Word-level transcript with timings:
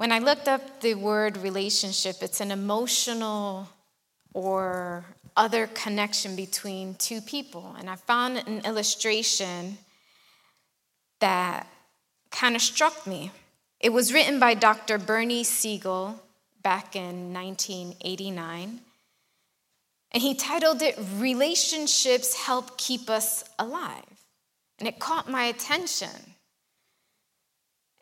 When 0.00 0.12
I 0.12 0.18
looked 0.18 0.48
up 0.48 0.80
the 0.80 0.94
word 0.94 1.36
relationship, 1.36 2.22
it's 2.22 2.40
an 2.40 2.50
emotional 2.50 3.68
or 4.32 5.04
other 5.36 5.66
connection 5.66 6.36
between 6.36 6.94
two 6.94 7.20
people. 7.20 7.76
And 7.78 7.90
I 7.90 7.96
found 7.96 8.38
an 8.38 8.62
illustration 8.64 9.76
that 11.18 11.66
kind 12.30 12.56
of 12.56 12.62
struck 12.62 13.06
me. 13.06 13.30
It 13.78 13.90
was 13.90 14.10
written 14.10 14.40
by 14.40 14.54
Dr. 14.54 14.96
Bernie 14.96 15.44
Siegel 15.44 16.18
back 16.62 16.96
in 16.96 17.34
1989. 17.34 18.80
And 20.12 20.22
he 20.22 20.34
titled 20.34 20.80
it 20.80 20.98
Relationships 21.18 22.36
Help 22.46 22.78
Keep 22.78 23.10
Us 23.10 23.44
Alive. 23.58 24.24
And 24.78 24.88
it 24.88 24.98
caught 24.98 25.28
my 25.28 25.44
attention. 25.44 26.36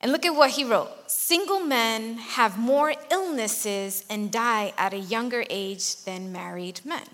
And 0.01 0.13
look 0.13 0.25
at 0.25 0.35
what 0.35 0.51
he 0.51 0.65
wrote 0.65 1.11
Single 1.11 1.61
men 1.61 2.19
have 2.19 2.59
more 2.59 2.95
illnesses 3.11 4.05
and 4.09 4.31
die 4.31 4.73
at 4.79 4.95
a 4.95 4.99
younger 4.99 5.45
age 5.51 6.05
than 6.05 6.33
married 6.33 6.81
men. 6.85 7.09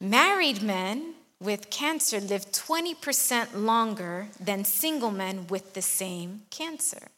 Married 0.00 0.62
men 0.62 1.14
with 1.40 1.70
cancer 1.70 2.20
live 2.20 2.50
20% 2.52 3.54
longer 3.54 4.28
than 4.38 4.64
single 4.64 5.10
men 5.10 5.46
with 5.46 5.74
the 5.74 5.82
same 5.82 6.42
cancer. 6.50 7.08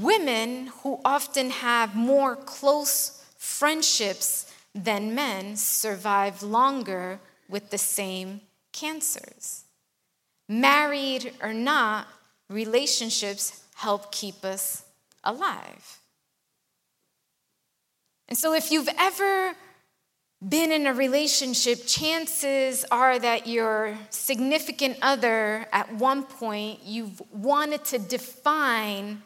Women 0.00 0.68
who 0.82 1.00
often 1.04 1.50
have 1.50 1.94
more 1.94 2.34
close 2.34 3.24
friendships 3.36 4.52
than 4.74 5.14
men 5.14 5.56
survive 5.56 6.42
longer 6.42 7.20
with 7.48 7.70
the 7.70 7.78
same 7.78 8.40
cancers. 8.72 9.64
Married 10.48 11.32
or 11.42 11.52
not, 11.52 12.06
relationships 12.48 13.62
help 13.74 14.12
keep 14.12 14.44
us 14.44 14.84
alive. 15.24 15.98
And 18.28 18.36
so, 18.36 18.52
if 18.52 18.70
you've 18.70 18.88
ever 18.98 19.54
been 20.46 20.70
in 20.70 20.86
a 20.86 20.94
relationship, 20.94 21.86
chances 21.86 22.84
are 22.90 23.18
that 23.18 23.46
your 23.46 23.96
significant 24.10 24.98
other, 25.02 25.66
at 25.72 25.92
one 25.94 26.22
point, 26.22 26.80
you've 26.84 27.20
wanted 27.32 27.84
to 27.86 27.98
define 27.98 29.22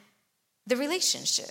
the 0.66 0.76
relationship. 0.76 1.50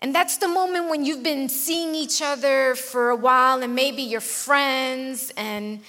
And 0.00 0.12
that's 0.12 0.38
the 0.38 0.48
moment 0.48 0.90
when 0.90 1.04
you've 1.04 1.22
been 1.22 1.48
seeing 1.48 1.94
each 1.94 2.20
other 2.20 2.74
for 2.74 3.10
a 3.10 3.16
while 3.16 3.62
and 3.62 3.74
maybe 3.74 4.02
you're 4.02 4.20
friends 4.20 5.32
and 5.36 5.80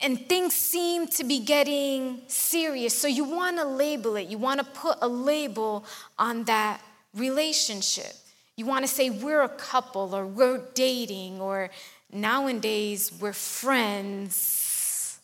and 0.00 0.28
things 0.28 0.54
seem 0.54 1.08
to 1.08 1.24
be 1.24 1.40
getting 1.40 2.22
serious. 2.28 2.96
So 2.96 3.08
you 3.08 3.24
want 3.24 3.56
to 3.58 3.64
label 3.64 4.16
it. 4.16 4.28
You 4.28 4.38
want 4.38 4.60
to 4.60 4.66
put 4.66 4.98
a 5.02 5.08
label 5.08 5.84
on 6.18 6.44
that 6.44 6.80
relationship. 7.14 8.12
You 8.56 8.66
want 8.66 8.84
to 8.84 8.88
say 8.88 9.10
we're 9.10 9.42
a 9.42 9.48
couple 9.48 10.14
or 10.14 10.26
we're 10.26 10.62
dating 10.74 11.40
or 11.40 11.70
nowadays 12.12 13.12
we're 13.20 13.32
friends 13.32 15.18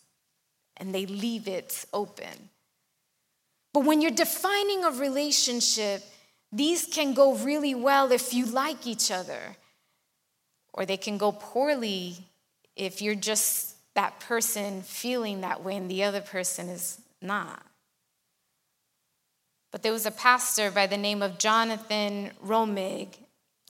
and 0.77 0.93
they 0.93 1.05
leave 1.05 1.47
it 1.47 1.85
open. 1.93 2.49
But 3.73 3.85
when 3.85 4.01
you're 4.01 4.11
defining 4.11 4.83
a 4.83 4.91
relationship, 4.91 6.03
these 6.51 6.85
can 6.85 7.13
go 7.13 7.35
really 7.35 7.73
well 7.73 8.11
if 8.11 8.33
you 8.33 8.45
like 8.45 8.85
each 8.85 9.09
other, 9.09 9.57
or 10.71 10.85
they 10.85 10.97
can 10.97 11.17
go 11.17 11.31
poorly 11.31 12.17
if 12.75 13.01
you're 13.01 13.15
just 13.15 13.72
that 13.95 14.19
person 14.19 14.81
feeling 14.81 15.41
that 15.41 15.63
way 15.63 15.75
and 15.75 15.89
the 15.89 16.03
other 16.03 16.21
person 16.21 16.69
is 16.69 16.99
not. 17.21 17.63
But 19.71 19.81
there 19.81 19.91
was 19.91 20.05
a 20.05 20.11
pastor 20.11 20.71
by 20.71 20.87
the 20.87 20.97
name 20.97 21.21
of 21.21 21.39
Jonathan 21.39 22.31
Romig, 22.45 23.09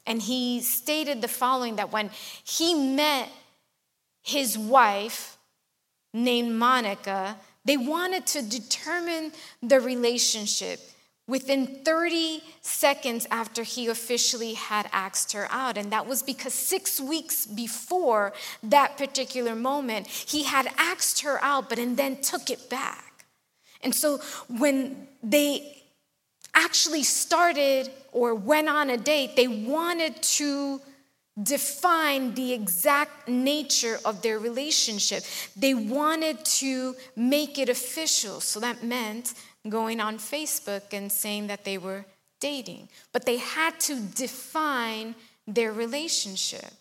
and 0.05 0.21
he 0.21 0.61
stated 0.61 1.21
the 1.21 1.27
following 1.27 1.77
that 1.77 1.91
when 1.91 2.09
he 2.43 2.73
met 2.73 3.29
his 4.21 4.57
wife 4.57 5.37
named 6.13 6.53
Monica, 6.55 7.37
they 7.65 7.77
wanted 7.77 8.25
to 8.27 8.41
determine 8.41 9.31
the 9.61 9.79
relationship 9.79 10.79
within 11.27 11.83
30 11.85 12.43
seconds 12.61 13.25
after 13.31 13.63
he 13.63 13.87
officially 13.87 14.53
had 14.53 14.89
asked 14.91 15.31
her 15.31 15.47
out. 15.49 15.77
And 15.77 15.91
that 15.91 16.05
was 16.05 16.21
because 16.21 16.53
six 16.53 16.99
weeks 16.99 17.45
before 17.45 18.33
that 18.61 18.97
particular 18.97 19.55
moment, 19.55 20.07
he 20.07 20.43
had 20.43 20.67
asked 20.77 21.21
her 21.21 21.41
out, 21.43 21.69
but 21.69 21.79
and 21.79 21.95
then 21.95 22.21
took 22.21 22.49
it 22.49 22.69
back. 22.69 23.25
And 23.81 23.93
so 23.93 24.19
when 24.47 25.07
they 25.21 25.83
actually 26.53 27.03
started 27.03 27.89
or 28.11 28.35
went 28.35 28.69
on 28.69 28.89
a 28.89 28.97
date, 28.97 29.35
they 29.35 29.47
wanted 29.47 30.21
to 30.21 30.81
define 31.41 32.35
the 32.35 32.53
exact 32.53 33.27
nature 33.27 33.97
of 34.05 34.21
their 34.21 34.37
relationship. 34.37 35.23
They 35.55 35.73
wanted 35.73 36.45
to 36.45 36.95
make 37.15 37.57
it 37.57 37.69
official. 37.69 38.39
So 38.39 38.59
that 38.59 38.83
meant 38.83 39.33
going 39.69 39.99
on 39.99 40.17
Facebook 40.17 40.93
and 40.93 41.11
saying 41.11 41.47
that 41.47 41.63
they 41.63 41.77
were 41.77 42.05
dating. 42.39 42.89
But 43.11 43.25
they 43.25 43.37
had 43.37 43.79
to 43.81 43.99
define 43.99 45.15
their 45.47 45.71
relationship. 45.71 46.71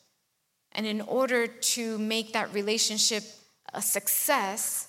And 0.73 0.87
in 0.87 1.01
order 1.01 1.47
to 1.47 1.99
make 1.99 2.33
that 2.33 2.53
relationship 2.55 3.25
a 3.73 3.83
success, 3.83 4.89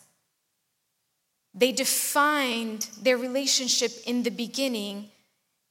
they 1.53 1.72
defined 1.72 2.88
their 3.02 3.18
relationship 3.18 3.92
in 4.06 4.24
the 4.24 4.32
beginning 4.32 5.09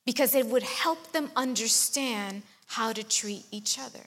because 0.07 0.35
it 0.35 0.47
would 0.47 0.63
help 0.63 1.13
them 1.13 1.31
understand 1.37 2.43
how 2.67 2.93
to 2.93 3.03
treat 3.03 3.45
each 3.51 3.79
other. 3.79 4.05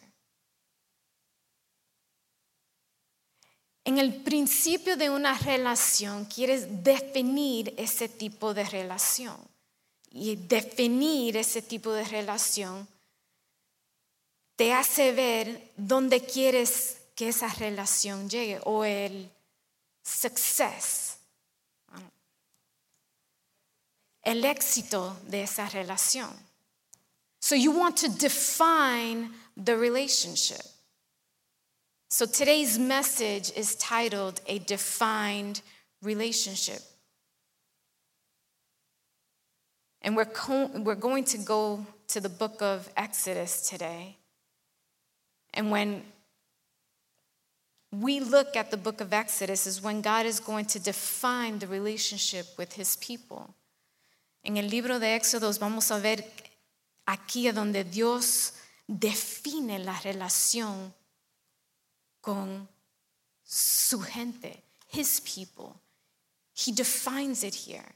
En 3.86 4.00
el 4.00 4.16
principio 4.24 4.98
de 4.98 5.12
una 5.12 5.38
relación 5.38 6.26
quieres 6.26 6.84
definir 6.84 7.74
ese 7.78 8.10
tipo 8.10 8.54
de 8.54 8.66
relación. 8.66 9.38
Y 10.12 10.36
definir 10.36 11.38
ese 11.38 11.62
tipo 11.62 11.92
de 11.92 12.04
relación 12.04 12.88
te 14.56 14.74
hace 14.74 15.12
ver 15.12 15.72
dónde 15.76 16.22
quieres 16.22 16.98
que 17.16 17.30
esa 17.30 17.48
relación 17.50 18.30
llegue 18.30 18.60
o 18.64 18.86
el 18.86 19.30
success, 20.02 21.18
el 24.24 24.44
éxito 24.46 25.18
de 25.28 25.44
esa 25.44 25.70
relación. 25.70 26.34
So 27.40 27.56
you 27.56 27.72
want 27.72 27.98
to 27.98 28.08
define 28.08 29.32
the 29.56 29.76
relationship. 29.78 30.75
So 32.10 32.26
today's 32.26 32.78
message 32.78 33.52
is 33.56 33.76
titled 33.76 34.40
A 34.48 34.60
Defined 34.60 35.62
Relationship. 36.02 36.82
And 40.02 40.16
we're, 40.16 40.26
co- 40.26 40.70
we're 40.76 40.96
going 40.96 41.24
to 41.26 41.38
go 41.40 41.86
to 42.10 42.22
the 42.22 42.30
book 42.30 42.62
of 42.62 42.88
Exodus 42.96 43.68
today. 43.68 44.18
And 45.54 45.72
when 45.72 46.04
we 47.92 48.20
look 48.20 48.56
at 48.56 48.72
the 48.72 48.78
book 48.78 49.02
of 49.02 49.14
Exodus, 49.14 49.66
is 49.66 49.82
when 49.82 50.02
God 50.02 50.26
is 50.26 50.40
going 50.40 50.66
to 50.66 50.80
define 50.80 51.60
the 51.60 51.68
relationship 51.68 52.46
with 52.58 52.74
his 52.74 52.98
people. 52.98 53.54
En 54.44 54.58
el 54.58 54.70
libro 54.70 55.00
de 55.00 55.08
Éxodos 55.08 55.58
vamos 55.58 55.90
a 55.90 56.00
ver 56.00 56.24
aquí 57.08 57.52
donde 57.52 57.84
Dios 57.84 58.52
define 58.88 59.80
la 59.80 60.00
relación 60.04 60.94
con 62.26 62.68
su 63.44 64.00
gente, 64.02 64.64
his 64.88 65.20
people. 65.22 65.80
He 66.54 66.72
defines 66.72 67.44
it 67.44 67.54
here. 67.54 67.94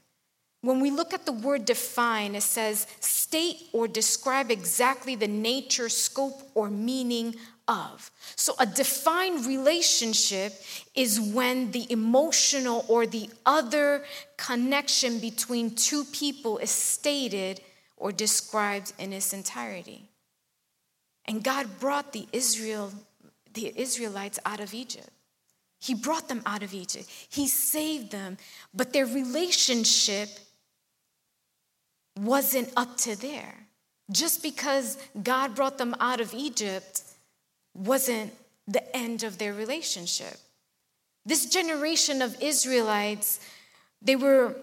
When 0.62 0.80
we 0.80 0.90
look 0.90 1.14
at 1.14 1.24
the 1.24 1.32
word 1.32 1.64
define, 1.64 2.34
it 2.34 2.42
says 2.42 2.86
state 3.00 3.68
or 3.72 3.88
describe 3.88 4.50
exactly 4.50 5.14
the 5.16 5.26
nature, 5.26 5.88
scope, 5.88 6.42
or 6.54 6.68
meaning 6.68 7.34
of. 7.66 8.10
So, 8.36 8.54
a 8.58 8.66
defined 8.66 9.46
relationship 9.46 10.52
is 10.94 11.18
when 11.18 11.70
the 11.70 11.90
emotional 11.90 12.84
or 12.88 13.06
the 13.06 13.30
other 13.46 14.04
connection 14.36 15.18
between 15.18 15.74
two 15.74 16.04
people 16.04 16.58
is 16.58 16.70
stated 16.70 17.62
or 17.96 18.12
described 18.12 18.92
in 18.98 19.14
its 19.14 19.32
entirety. 19.32 20.10
And 21.24 21.42
God 21.42 21.78
brought 21.78 22.12
the 22.12 22.26
Israel 22.32 22.92
the 23.54 23.72
Israelites 23.76 24.38
out 24.44 24.60
of 24.60 24.74
Egypt. 24.74 25.10
He 25.80 25.94
brought 25.94 26.28
them 26.28 26.42
out 26.44 26.62
of 26.62 26.74
Egypt. 26.74 27.08
He 27.30 27.48
saved 27.48 28.12
them, 28.12 28.36
but 28.74 28.92
their 28.92 29.06
relationship 29.06 30.28
wasn't 32.18 32.70
up 32.76 32.96
to 32.98 33.16
there. 33.20 33.54
Just 34.10 34.42
because 34.42 34.98
God 35.22 35.54
brought 35.54 35.78
them 35.78 35.94
out 36.00 36.20
of 36.20 36.34
Egypt 36.34 37.02
wasn't 37.74 38.32
the 38.68 38.96
end 38.96 39.22
of 39.22 39.38
their 39.38 39.54
relationship. 39.54 40.36
This 41.24 41.46
generation 41.46 42.20
of 42.20 42.36
Israelites, 42.42 43.40
they 44.02 44.16
were 44.16 44.54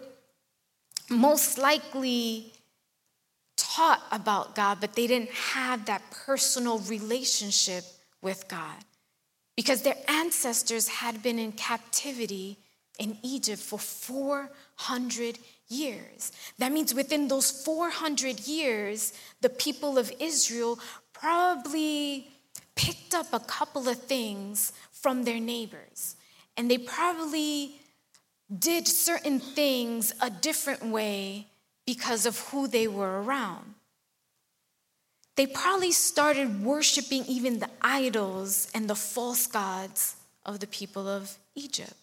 most 1.09 1.57
likely 1.57 2.51
taught 3.55 4.03
about 4.11 4.55
God, 4.55 4.79
but 4.81 4.93
they 4.93 5.07
didn't 5.07 5.31
have 5.31 5.85
that 5.85 6.01
personal 6.11 6.79
relationship 6.79 7.83
with 8.27 8.49
God 8.49 8.79
because 9.55 9.83
their 9.83 9.97
ancestors 10.09 10.87
had 11.01 11.23
been 11.23 11.39
in 11.39 11.53
captivity 11.53 12.57
in 12.99 13.17
Egypt 13.23 13.61
for 13.61 13.79
400 13.79 15.39
years. 15.69 16.33
That 16.59 16.73
means 16.73 16.93
within 16.93 17.29
those 17.29 17.49
400 17.63 18.41
years, 18.41 19.13
the 19.39 19.49
people 19.49 19.97
of 19.97 20.11
Israel 20.19 20.77
probably 21.13 22.27
picked 22.75 23.13
up 23.13 23.27
a 23.31 23.39
couple 23.39 23.87
of 23.87 23.97
things 24.03 24.73
from 24.91 25.23
their 25.23 25.39
neighbors. 25.39 26.17
And 26.57 26.69
they 26.69 26.79
probably 26.79 27.79
did 28.69 28.87
certain 28.87 29.39
things 29.39 30.13
a 30.19 30.29
different 30.29 30.83
way 30.85 31.47
because 31.85 32.25
of 32.25 32.37
who 32.49 32.67
they 32.67 32.87
were 32.89 33.23
around. 33.23 33.76
They 35.37 35.45
probably 35.45 35.91
started 35.91 36.63
worshiping 36.63 37.23
even 37.27 37.59
the 37.59 37.69
idols 37.81 38.69
and 38.73 38.89
the 38.89 38.95
false 38.95 39.45
gods 39.45 40.15
of 40.43 40.59
the 40.59 40.67
people 40.67 41.07
of 41.07 41.37
Egypt. 41.55 41.93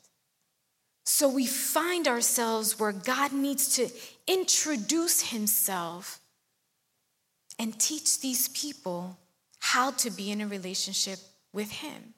So 1.04 1.28
we 1.28 1.46
find 1.46 2.08
ourselves 2.08 2.78
where 2.78 2.92
God 2.92 3.32
needs 3.32 3.74
to 3.76 3.90
introduce 4.26 5.30
himself 5.30 6.20
and 7.58 7.78
teach 7.78 8.20
these 8.20 8.48
people 8.48 9.18
how 9.58 9.90
to 9.90 10.10
be 10.10 10.30
in 10.30 10.40
a 10.40 10.46
relationship 10.46 11.18
with 11.52 11.70
him. 11.70 12.14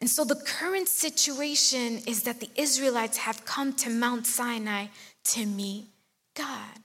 And 0.00 0.08
so 0.10 0.24
the 0.24 0.34
current 0.34 0.88
situation 0.88 1.98
is 2.06 2.24
that 2.24 2.40
the 2.40 2.50
Israelites 2.56 3.18
have 3.18 3.44
come 3.44 3.72
to 3.74 3.90
Mount 3.90 4.26
Sinai 4.26 4.86
to 5.24 5.46
meet 5.46 5.86
God. 6.34 6.81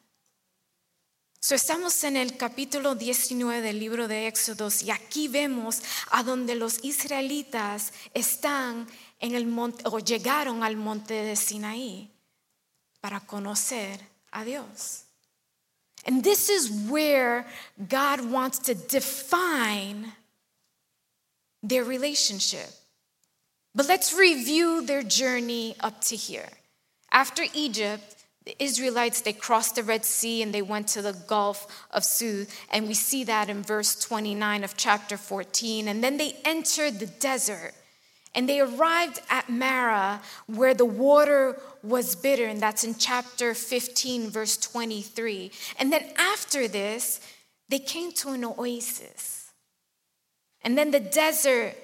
So 1.40 1.56
estamos 1.56 2.04
en 2.04 2.18
el 2.18 2.36
capítulo 2.36 2.96
19 2.96 3.62
del 3.62 3.80
libro 3.80 4.08
de 4.08 4.28
Éxodos 4.28 4.82
y 4.82 4.90
aquí 4.90 5.28
vemos 5.28 5.82
a 6.10 6.24
donde 6.24 6.56
los 6.56 6.84
israelitas 6.84 7.94
están 8.14 8.88
en 9.20 9.36
el 9.36 9.46
monte 9.46 9.84
o 9.86 10.00
llegaron 10.00 10.64
al 10.64 10.76
monte 10.76 11.14
de 11.14 11.36
Sinaí 11.36 12.10
para 13.02 13.20
conocer 13.20 14.00
a 14.32 14.44
Dios. 14.44 15.04
And 16.06 16.24
this 16.24 16.50
is 16.50 16.72
where 16.90 17.46
God 17.78 18.32
wants 18.32 18.60
to 18.60 18.74
define 18.74 20.14
their 21.62 21.84
relationship. 21.84 22.70
But 23.76 23.88
let's 23.88 24.12
review 24.12 24.82
their 24.82 25.04
journey 25.04 25.76
up 25.82 26.02
to 26.06 26.16
here. 26.16 26.50
After 27.12 27.44
Egypt, 27.54 28.17
the 28.48 28.64
Israelites, 28.64 29.20
they 29.20 29.34
crossed 29.34 29.76
the 29.76 29.84
Red 29.84 30.06
Sea 30.06 30.42
and 30.42 30.54
they 30.54 30.62
went 30.62 30.88
to 30.90 31.02
the 31.02 31.12
Gulf 31.12 31.86
of 31.92 32.06
Suez. 32.06 32.48
And 32.72 32.88
we 32.88 32.94
see 32.94 33.26
that 33.26 33.50
in 33.50 33.62
verse 33.62 33.94
29 34.00 34.64
of 34.64 34.78
chapter 34.78 35.18
14. 35.18 35.90
And 35.90 36.02
then 36.02 36.16
they 36.16 36.38
entered 36.46 37.00
the 37.00 37.08
desert 37.08 37.74
and 38.34 38.48
they 38.48 38.62
arrived 38.62 39.20
at 39.30 39.50
Marah 39.50 40.22
where 40.46 40.74
the 40.74 40.86
water 40.86 41.60
was 41.84 42.16
bitter. 42.16 42.46
And 42.46 42.62
that's 42.62 42.86
in 42.86 42.96
chapter 42.96 43.54
15, 43.54 44.30
verse 44.30 44.56
23. 44.56 45.52
And 45.78 45.92
then 45.92 46.06
after 46.18 46.70
this, 46.70 47.20
they 47.68 47.80
came 47.80 48.14
to 48.14 48.30
an 48.30 48.46
oasis. 48.46 49.52
And 50.62 50.78
then 50.78 50.92
the 50.92 51.02
desert 51.02 51.76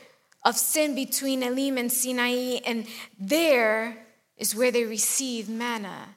of 0.45 0.56
sin 0.56 0.95
between 0.95 1.44
Elim 1.44 1.77
and 1.77 1.92
Sinai, 1.92 2.60
and 2.65 2.88
there 3.19 3.98
is 4.38 4.56
where 4.56 4.71
they 4.71 4.86
received 4.86 5.50
manna 5.50 6.15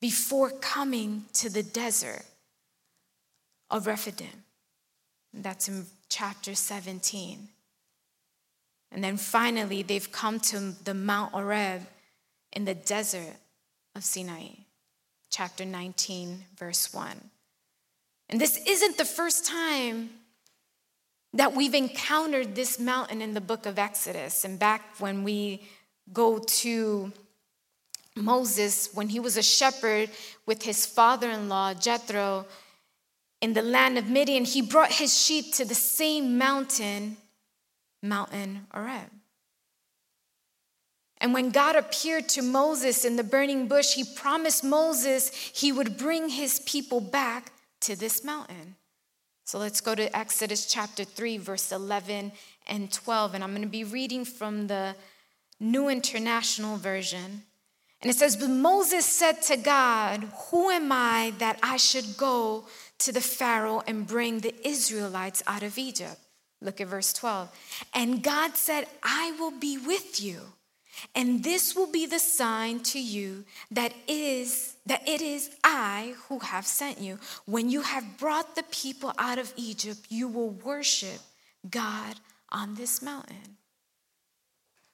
before 0.00 0.50
coming 0.50 1.24
to 1.34 1.48
the 1.48 1.62
desert 1.62 2.24
of 3.70 3.86
Rephidim. 3.86 4.44
That's 5.32 5.68
in 5.68 5.86
chapter 6.08 6.54
17. 6.54 7.48
And 8.92 9.02
then 9.02 9.16
finally, 9.16 9.82
they've 9.82 10.12
come 10.12 10.38
to 10.40 10.74
the 10.84 10.94
Mount 10.94 11.32
Horeb 11.32 11.82
in 12.52 12.64
the 12.64 12.74
desert 12.74 13.34
of 13.96 14.04
Sinai, 14.04 14.48
chapter 15.30 15.64
19, 15.64 16.44
verse 16.56 16.94
1. 16.94 17.30
And 18.28 18.40
this 18.40 18.56
isn't 18.66 18.96
the 18.96 19.04
first 19.04 19.44
time 19.44 20.10
that 21.32 21.54
we've 21.54 21.74
encountered 21.74 22.54
this 22.54 22.78
mountain 22.78 23.20
in 23.20 23.34
the 23.34 23.40
book 23.40 23.66
of 23.66 23.78
Exodus. 23.78 24.44
And 24.44 24.58
back 24.58 24.82
when 25.00 25.24
we 25.24 25.66
go 26.12 26.38
to 26.38 27.12
Moses, 28.16 28.90
when 28.94 29.08
he 29.08 29.20
was 29.20 29.36
a 29.36 29.42
shepherd 29.42 30.10
with 30.46 30.62
his 30.62 30.86
father 30.86 31.30
in 31.30 31.48
law, 31.48 31.74
Jethro, 31.74 32.46
in 33.40 33.52
the 33.52 33.62
land 33.62 33.98
of 33.98 34.08
Midian, 34.08 34.44
he 34.44 34.62
brought 34.62 34.92
his 34.92 35.16
sheep 35.16 35.52
to 35.54 35.64
the 35.64 35.74
same 35.74 36.38
mountain, 36.38 37.16
Mountain 38.02 38.66
Horeb. 38.72 39.10
And 41.18 41.32
when 41.32 41.50
God 41.50 41.74
appeared 41.74 42.28
to 42.30 42.42
Moses 42.42 43.04
in 43.04 43.16
the 43.16 43.24
burning 43.24 43.66
bush, 43.66 43.94
he 43.94 44.04
promised 44.04 44.62
Moses 44.62 45.30
he 45.54 45.72
would 45.72 45.96
bring 45.96 46.28
his 46.28 46.60
people 46.60 47.00
back 47.00 47.52
to 47.80 47.96
this 47.96 48.24
mountain. 48.24 48.76
So 49.44 49.58
let's 49.58 49.80
go 49.80 49.94
to 49.94 50.16
Exodus 50.16 50.66
chapter 50.66 51.04
3, 51.04 51.38
verse 51.38 51.70
11 51.70 52.32
and 52.66 52.92
12. 52.92 53.34
And 53.34 53.44
I'm 53.44 53.50
going 53.50 53.62
to 53.62 53.68
be 53.68 53.84
reading 53.84 54.24
from 54.24 54.66
the 54.66 54.96
New 55.60 55.88
International 55.88 56.76
Version. 56.76 57.42
And 58.04 58.10
it 58.10 58.18
says, 58.18 58.36
But 58.36 58.50
Moses 58.50 59.06
said 59.06 59.40
to 59.44 59.56
God, 59.56 60.28
Who 60.50 60.68
am 60.68 60.92
I 60.92 61.32
that 61.38 61.58
I 61.62 61.78
should 61.78 62.18
go 62.18 62.64
to 62.98 63.12
the 63.12 63.22
Pharaoh 63.22 63.82
and 63.86 64.06
bring 64.06 64.40
the 64.40 64.54
Israelites 64.62 65.42
out 65.46 65.62
of 65.62 65.78
Egypt? 65.78 66.18
Look 66.60 66.82
at 66.82 66.88
verse 66.88 67.14
12. 67.14 67.48
And 67.94 68.22
God 68.22 68.58
said, 68.58 68.88
I 69.02 69.34
will 69.40 69.52
be 69.52 69.78
with 69.78 70.22
you. 70.22 70.40
And 71.14 71.42
this 71.42 71.74
will 71.74 71.90
be 71.90 72.04
the 72.04 72.18
sign 72.18 72.80
to 72.80 73.00
you 73.00 73.44
that 73.70 73.94
is 74.06 74.76
that 74.84 75.08
it 75.08 75.22
is 75.22 75.56
I 75.64 76.14
who 76.28 76.40
have 76.40 76.66
sent 76.66 77.00
you. 77.00 77.18
When 77.46 77.70
you 77.70 77.80
have 77.80 78.18
brought 78.18 78.54
the 78.54 78.64
people 78.64 79.14
out 79.18 79.38
of 79.38 79.54
Egypt, 79.56 80.00
you 80.10 80.28
will 80.28 80.50
worship 80.50 81.20
God 81.70 82.16
on 82.52 82.74
this 82.74 83.00
mountain. 83.00 83.56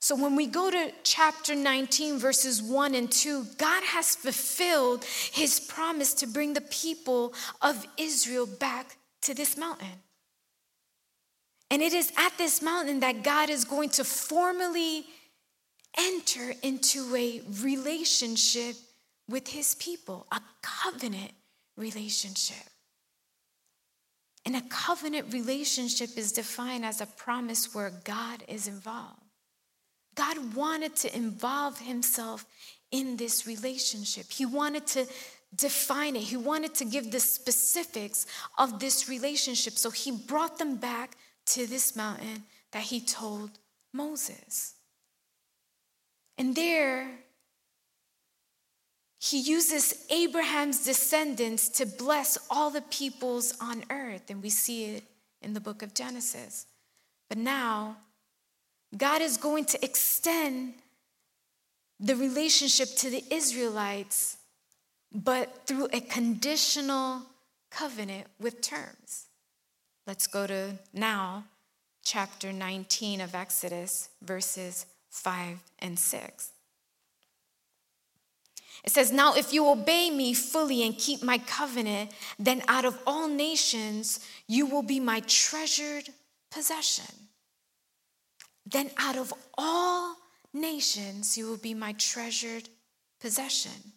So 0.00 0.16
when 0.16 0.34
we 0.34 0.46
go 0.46 0.70
to 0.70 0.92
chapter 1.04 1.54
19, 1.54 2.18
verses 2.18 2.62
1 2.62 2.94
and 2.94 3.12
2, 3.12 3.44
God 3.58 3.82
has 3.84 4.16
fulfilled 4.16 5.04
his 5.04 5.60
promise 5.60 6.14
to 6.14 6.26
bring 6.26 6.54
the 6.54 6.62
people 6.62 7.34
of 7.60 7.86
Israel 7.98 8.46
back 8.46 8.96
to 9.22 9.34
this 9.34 9.58
mountain. 9.58 10.02
And 11.70 11.82
it 11.82 11.92
is 11.92 12.12
at 12.16 12.36
this 12.38 12.62
mountain 12.62 13.00
that 13.00 13.22
God 13.22 13.50
is 13.50 13.64
going 13.64 13.90
to 13.90 14.04
formally 14.04 15.04
enter 15.98 16.54
into 16.62 17.14
a 17.14 17.42
relationship 17.60 18.76
with 19.28 19.48
his 19.48 19.74
people, 19.74 20.26
a 20.32 20.40
covenant 20.62 21.32
relationship. 21.76 22.56
And 24.46 24.56
a 24.56 24.62
covenant 24.62 25.32
relationship 25.32 26.16
is 26.16 26.32
defined 26.32 26.86
as 26.86 27.02
a 27.02 27.06
promise 27.06 27.74
where 27.74 27.92
God 28.04 28.42
is 28.48 28.66
involved. 28.66 29.29
God 30.20 30.54
wanted 30.54 30.94
to 30.96 31.16
involve 31.16 31.78
himself 31.78 32.44
in 32.90 33.16
this 33.16 33.46
relationship. 33.46 34.26
He 34.30 34.44
wanted 34.44 34.86
to 34.88 35.06
define 35.56 36.14
it, 36.14 36.24
he 36.24 36.36
wanted 36.36 36.74
to 36.74 36.84
give 36.84 37.10
the 37.10 37.20
specifics 37.20 38.26
of 38.58 38.78
this 38.80 39.08
relationship. 39.08 39.78
So 39.78 39.90
he 39.90 40.10
brought 40.12 40.58
them 40.58 40.76
back 40.76 41.16
to 41.46 41.66
this 41.66 41.96
mountain 41.96 42.42
that 42.72 42.82
he 42.82 43.00
told 43.00 43.50
Moses. 43.94 44.74
And 46.36 46.54
there, 46.54 47.10
he 49.18 49.40
uses 49.40 50.04
Abraham's 50.10 50.84
descendants 50.84 51.70
to 51.78 51.86
bless 51.86 52.36
all 52.50 52.70
the 52.70 52.82
peoples 52.82 53.54
on 53.58 53.84
earth, 53.90 54.28
and 54.28 54.42
we 54.42 54.50
see 54.50 54.84
it 54.96 55.04
in 55.40 55.54
the 55.54 55.60
book 55.60 55.82
of 55.82 55.94
Genesis. 55.94 56.66
But 57.30 57.38
now, 57.38 57.96
God 58.96 59.22
is 59.22 59.36
going 59.36 59.64
to 59.66 59.84
extend 59.84 60.74
the 62.00 62.16
relationship 62.16 62.88
to 62.96 63.10
the 63.10 63.22
Israelites, 63.30 64.38
but 65.12 65.66
through 65.66 65.88
a 65.92 66.00
conditional 66.00 67.22
covenant 67.70 68.26
with 68.40 68.60
terms. 68.60 69.26
Let's 70.06 70.26
go 70.26 70.46
to 70.46 70.78
now, 70.92 71.44
chapter 72.04 72.52
19 72.52 73.20
of 73.20 73.34
Exodus, 73.34 74.08
verses 74.22 74.86
5 75.10 75.58
and 75.80 75.98
6. 75.98 76.52
It 78.82 78.90
says, 78.90 79.12
Now 79.12 79.34
if 79.34 79.52
you 79.52 79.68
obey 79.68 80.10
me 80.10 80.32
fully 80.32 80.82
and 80.82 80.96
keep 80.96 81.22
my 81.22 81.38
covenant, 81.38 82.12
then 82.38 82.62
out 82.66 82.84
of 82.84 82.98
all 83.06 83.28
nations 83.28 84.20
you 84.46 84.66
will 84.66 84.82
be 84.82 85.00
my 85.00 85.20
treasured 85.20 86.08
possession. 86.50 87.29
Then 88.70 88.90
out 88.98 89.16
of 89.16 89.32
all 89.58 90.16
nations 90.52 91.36
you 91.36 91.46
will 91.46 91.56
be 91.56 91.74
my 91.74 91.92
treasured 91.92 92.68
possession. 93.20 93.92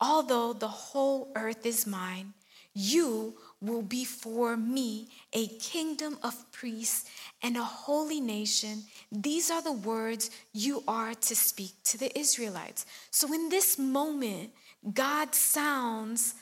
although 0.00 0.52
the 0.52 0.68
whole 0.68 1.32
earth 1.34 1.66
is 1.66 1.86
mine, 1.86 2.34
you 2.74 3.34
will 3.60 3.82
be 3.82 4.04
for 4.04 4.56
me 4.56 5.08
a 5.32 5.48
kingdom 5.58 6.18
of 6.22 6.52
priests 6.52 7.10
and 7.42 7.56
a 7.56 7.64
holy 7.64 8.20
nation. 8.20 8.84
These 9.10 9.50
are 9.50 9.62
the 9.62 9.72
words 9.72 10.30
you 10.52 10.84
are 10.86 11.14
to 11.14 11.34
speak 11.34 11.72
to 11.84 11.98
the 11.98 12.16
Israelites. 12.16 12.86
So, 13.10 13.32
in 13.32 13.48
this 13.48 13.78
moment, 13.78 14.52
God 14.94 15.34
sounds 15.34 16.34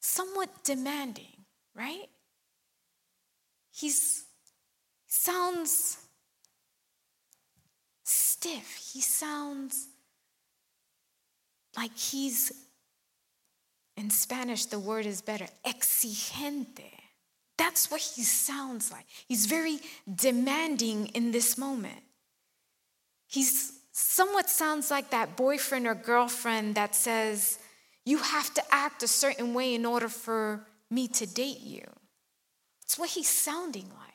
somewhat 0.00 0.64
demanding, 0.64 1.44
right? 1.74 2.08
He 3.70 3.92
sounds 5.06 5.98
stiff. 8.38 8.92
He 8.92 9.00
sounds 9.00 9.88
like 11.76 11.96
he's 11.96 12.52
in 13.96 14.10
Spanish, 14.10 14.66
the 14.66 14.78
word 14.78 15.06
is 15.06 15.20
better, 15.20 15.46
exigente. 15.66 16.92
That's 17.56 17.90
what 17.90 18.00
he 18.00 18.22
sounds 18.22 18.92
like. 18.92 19.04
He's 19.26 19.46
very 19.46 19.80
demanding 20.14 21.08
in 21.08 21.32
this 21.32 21.58
moment. 21.58 22.02
He's 23.26 23.72
somewhat 23.90 24.48
sounds 24.48 24.92
like 24.92 25.10
that 25.10 25.36
boyfriend 25.36 25.88
or 25.88 25.96
girlfriend 25.96 26.76
that 26.76 26.94
says, 26.94 27.58
You 28.04 28.18
have 28.18 28.54
to 28.54 28.62
act 28.70 29.02
a 29.02 29.08
certain 29.08 29.52
way 29.52 29.74
in 29.74 29.84
order 29.84 30.08
for 30.08 30.64
me 30.90 31.08
to 31.08 31.26
date 31.26 31.60
you. 31.60 31.82
It's 32.84 32.98
what 32.98 33.10
he's 33.10 33.28
sounding 33.28 33.90
like. 33.98 34.07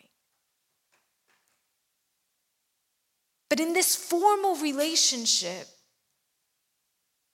But 3.53 3.59
in 3.59 3.73
this 3.73 3.95
formal 3.95 4.55
relationship, 4.55 5.67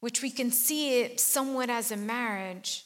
which 0.02 0.22
we 0.22 0.30
can 0.30 0.52
see 0.52 1.00
it 1.00 1.18
somewhat 1.18 1.70
as 1.70 1.92
a 1.92 1.96
marriage, 1.96 2.84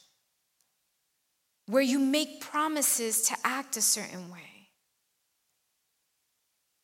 where 1.66 1.82
you 1.82 1.98
make 1.98 2.42
promises 2.42 3.24
to 3.30 3.36
act 3.44 3.76
a 3.76 3.82
certain 3.82 4.30
way. 4.30 4.70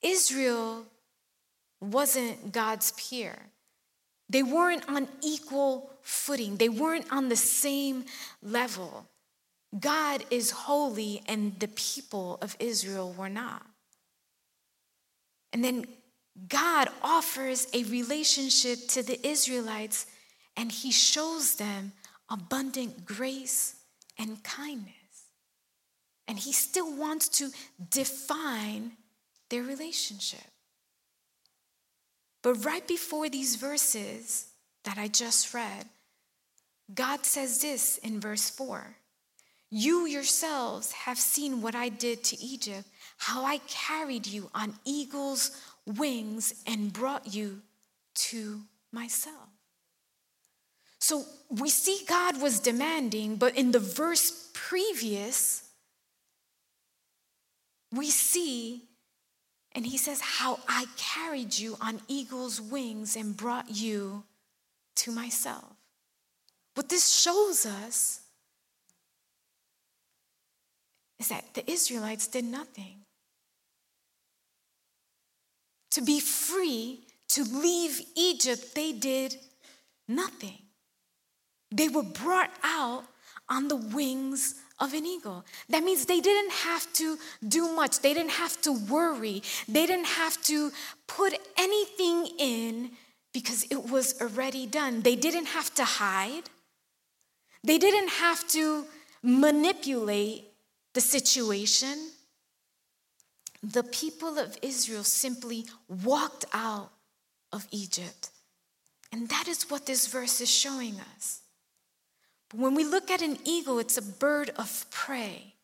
Israel 0.02 0.88
wasn't 1.82 2.52
God's 2.52 2.94
peer. 2.94 3.38
They 4.28 4.42
weren't 4.42 4.90
on 4.90 5.08
equal 5.22 5.92
footing, 6.02 6.56
they 6.56 6.70
weren't 6.70 7.14
on 7.14 7.30
the 7.30 7.36
same 7.36 8.06
level. 8.42 9.06
God 9.80 10.26
is 10.32 10.50
holy, 10.50 11.22
and 11.28 11.60
the 11.60 11.68
people 11.68 12.40
of 12.42 12.58
Israel 12.60 13.14
were 13.16 13.30
not. 13.30 13.64
And 15.54 15.64
then 15.64 15.86
God 16.48 16.90
offers 17.02 17.68
a 17.74 17.84
relationship 17.86 18.88
to 18.90 19.04
the 19.04 19.26
Israelites 19.28 20.06
and 20.56 20.72
he 20.72 20.92
shows 20.92 21.56
them 21.56 21.94
abundant 22.30 23.06
grace 23.06 23.76
and 24.18 24.44
kindness. 24.44 24.94
And 26.28 26.38
he 26.38 26.54
still 26.54 26.96
wants 26.96 27.28
to 27.30 27.50
define 27.90 28.92
their 29.50 29.64
relationship. 29.64 30.52
But 32.42 32.66
right 32.66 32.88
before 32.88 33.30
these 33.30 33.56
verses 33.56 34.48
that 34.84 34.98
I 34.98 35.08
just 35.08 35.54
read, 35.54 35.86
God 36.94 37.26
says 37.26 37.62
this 37.62 37.98
in 37.98 38.20
verse 38.20 38.50
4 38.50 38.96
You 39.70 40.06
yourselves 40.06 40.92
have 40.92 41.18
seen 41.18 41.62
what 41.62 41.76
I 41.76 41.90
did 41.90 42.24
to 42.26 42.44
Egypt, 42.44 42.88
how 43.18 43.44
I 43.44 43.60
carried 43.68 44.28
you 44.28 44.50
on 44.54 44.76
eagle's 44.86 45.52
wings 45.98 46.54
and 46.68 46.94
brought 46.94 47.34
you 47.34 47.62
to 48.14 48.62
myself. 48.92 49.50
So 51.00 51.24
we 51.50 51.70
see 51.70 52.02
God 52.08 52.42
was 52.42 52.60
demanding, 52.60 53.38
but 53.38 53.56
in 53.56 53.72
the 53.72 53.80
verse 53.80 54.50
previous, 54.54 55.64
we 57.92 58.10
see, 58.10 58.84
and 59.72 59.86
he 59.86 59.98
says, 59.98 60.22
How 60.22 60.60
I 60.68 60.86
carried 60.98 61.58
you 61.58 61.78
on 61.82 62.02
eagle's 62.08 62.62
wings 62.62 63.16
and 63.16 63.36
brought 63.36 63.70
you 63.70 64.24
to 64.98 65.12
myself. 65.12 65.64
What 66.76 66.90
this 66.90 67.10
shows 67.10 67.66
us 67.66 68.22
is 71.18 71.30
that 71.30 71.54
the 71.54 71.70
Israelites 71.70 72.28
did 72.28 72.46
nothing. 72.46 72.99
To 75.92 76.02
be 76.02 76.20
free, 76.20 77.02
to 77.30 77.44
leave 77.44 78.02
Egypt, 78.16 78.76
they 78.76 78.92
did 78.92 79.36
nothing. 80.08 80.58
They 81.72 81.88
were 81.88 82.04
brought 82.04 82.52
out 82.64 83.04
on 83.48 83.68
the 83.68 83.76
wings 83.76 84.56
of 84.80 84.94
an 84.94 85.06
eagle. 85.06 85.44
That 85.70 85.84
means 85.84 86.06
they 86.06 86.20
didn't 86.22 86.52
have 86.52 86.92
to 86.94 87.18
do 87.48 87.74
much, 87.74 88.00
they 88.00 88.14
didn't 88.14 88.32
have 88.32 88.60
to 88.62 88.72
worry, 88.72 89.44
they 89.68 89.86
didn't 89.86 90.08
have 90.08 90.42
to 90.44 90.72
put 91.08 91.38
anything 91.58 92.28
in 92.38 92.92
because 93.34 93.66
it 93.70 93.90
was 93.90 94.20
already 94.22 94.66
done. 94.66 95.02
They 95.02 95.16
didn't 95.16 95.48
have 95.48 95.74
to 95.76 95.84
hide, 95.84 96.50
they 97.64 97.78
didn't 97.78 98.10
have 98.10 98.48
to 98.50 98.86
manipulate 99.22 100.46
the 100.94 101.02
situation. 101.02 102.12
The 103.62 103.84
people 103.84 104.38
of 104.38 104.58
Israel 104.62 105.04
simply 105.04 105.66
walked 105.88 106.46
out 106.54 106.92
of 107.52 107.68
Egypt. 107.72 108.30
And 109.12 109.28
that 109.30 109.48
is 109.48 109.70
what 109.70 109.86
this 109.86 110.08
verse 110.08 110.40
is 110.40 110.50
showing 110.50 110.96
us. 111.16 111.42
But 112.50 112.60
when 112.60 112.76
we 112.76 112.84
look 112.84 113.12
at 113.12 113.22
an 113.22 113.38
eagle, 113.44 113.80
it's 113.80 113.98
a 113.98 114.02
bird 114.02 114.52
of 114.56 114.86
prey, 114.90 115.56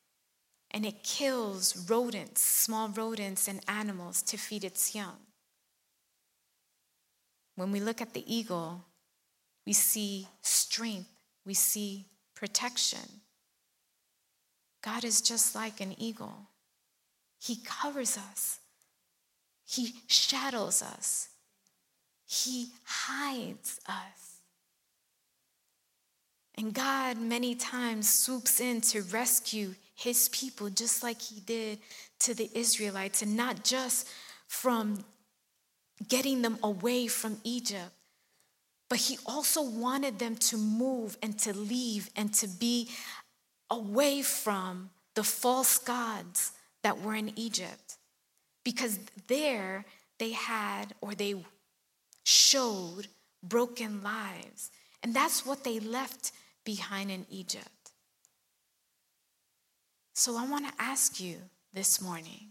and 0.72 0.86
it 0.86 1.04
kills 1.04 1.90
rodents, 1.90 2.42
small 2.42 2.90
rodents, 2.90 3.48
and 3.48 3.60
animals 3.68 4.22
to 4.24 4.38
feed 4.38 4.64
its 4.64 4.94
young. 4.94 5.18
When 7.56 7.72
we 7.72 7.80
look 7.80 8.02
at 8.02 8.14
the 8.14 8.24
eagle, 8.32 8.84
we 9.66 9.74
see 9.74 10.28
strength, 10.42 11.10
we 11.46 11.54
see 11.54 12.06
protection. 12.36 13.22
God 14.84 15.04
is 15.04 15.22
just 15.22 15.56
like 15.56 15.82
an 15.82 15.96
eagle. 16.00 16.50
He 17.46 17.58
covers 17.64 18.18
us, 18.18 18.60
He 19.68 19.94
shadows 20.08 20.82
us, 20.82 21.30
He 22.25 22.70
hides 22.84 23.80
us. 23.88 24.40
And 26.58 26.74
God, 26.74 27.18
many 27.20 27.54
times, 27.54 28.12
swoops 28.12 28.60
in 28.60 28.82
to 28.82 29.04
rescue 29.04 29.75
his 29.94 30.30
people, 30.30 30.70
just 30.70 31.04
like 31.04 31.22
he 31.22 31.40
did 31.42 31.80
to 32.20 32.34
the 32.34 32.50
Israelites, 32.58 33.22
and 33.22 33.36
not 33.38 33.64
just 33.64 34.08
from 34.48 35.04
getting 36.08 36.42
them 36.42 36.58
away 36.64 37.08
from 37.08 37.38
Egypt, 37.44 37.92
but 38.90 39.00
he 39.00 39.20
also 39.25 39.62
wanted 39.62 40.18
them 40.18 40.36
to 40.36 40.58
move 40.58 41.18
and 41.22 41.38
to 41.40 41.56
leave 41.56 42.10
and 42.16 42.34
to 42.36 42.48
be 42.48 42.90
away 43.70 44.22
from 44.22 44.90
the 45.14 45.24
false 45.24 45.78
gods 45.78 46.52
that 46.86 47.01
were 47.01 47.15
in 47.15 47.32
Egypt. 47.36 47.98
Because 48.63 49.00
there 49.27 49.86
they 50.20 50.34
had 50.34 50.94
or 51.01 51.15
they 51.15 51.34
showed 52.24 53.08
broken 53.42 54.04
lives. 54.04 54.70
And 55.01 55.12
that's 55.12 55.48
what 55.48 55.63
they 55.63 55.80
left 55.80 56.32
behind 56.63 57.10
in 57.10 57.25
Egypt. 57.32 57.92
So 60.13 60.38
I 60.38 60.48
want 60.48 60.68
to 60.68 60.74
ask 60.77 61.20
you 61.20 61.38
this 61.74 62.00
morning 62.00 62.50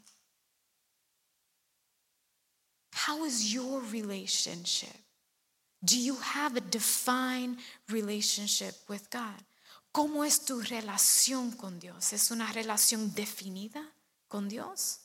how 2.93 3.25
is 3.25 3.55
your 3.55 3.81
relationship? 3.93 4.99
Do 5.85 5.97
you 5.97 6.17
have 6.17 6.57
a 6.57 6.61
defined 6.61 7.59
relationship 7.89 8.75
with 8.89 9.09
God? 9.11 9.41
¿Cómo 9.95 10.27
es 10.27 10.45
tu 10.45 10.61
relación 10.61 11.57
con 11.57 11.79
Dios? 11.79 12.13
¿Es 12.13 12.33
una 12.33 12.47
relación 12.53 13.15
definida 13.15 13.94
con 14.29 14.49
Dios? 14.49 14.99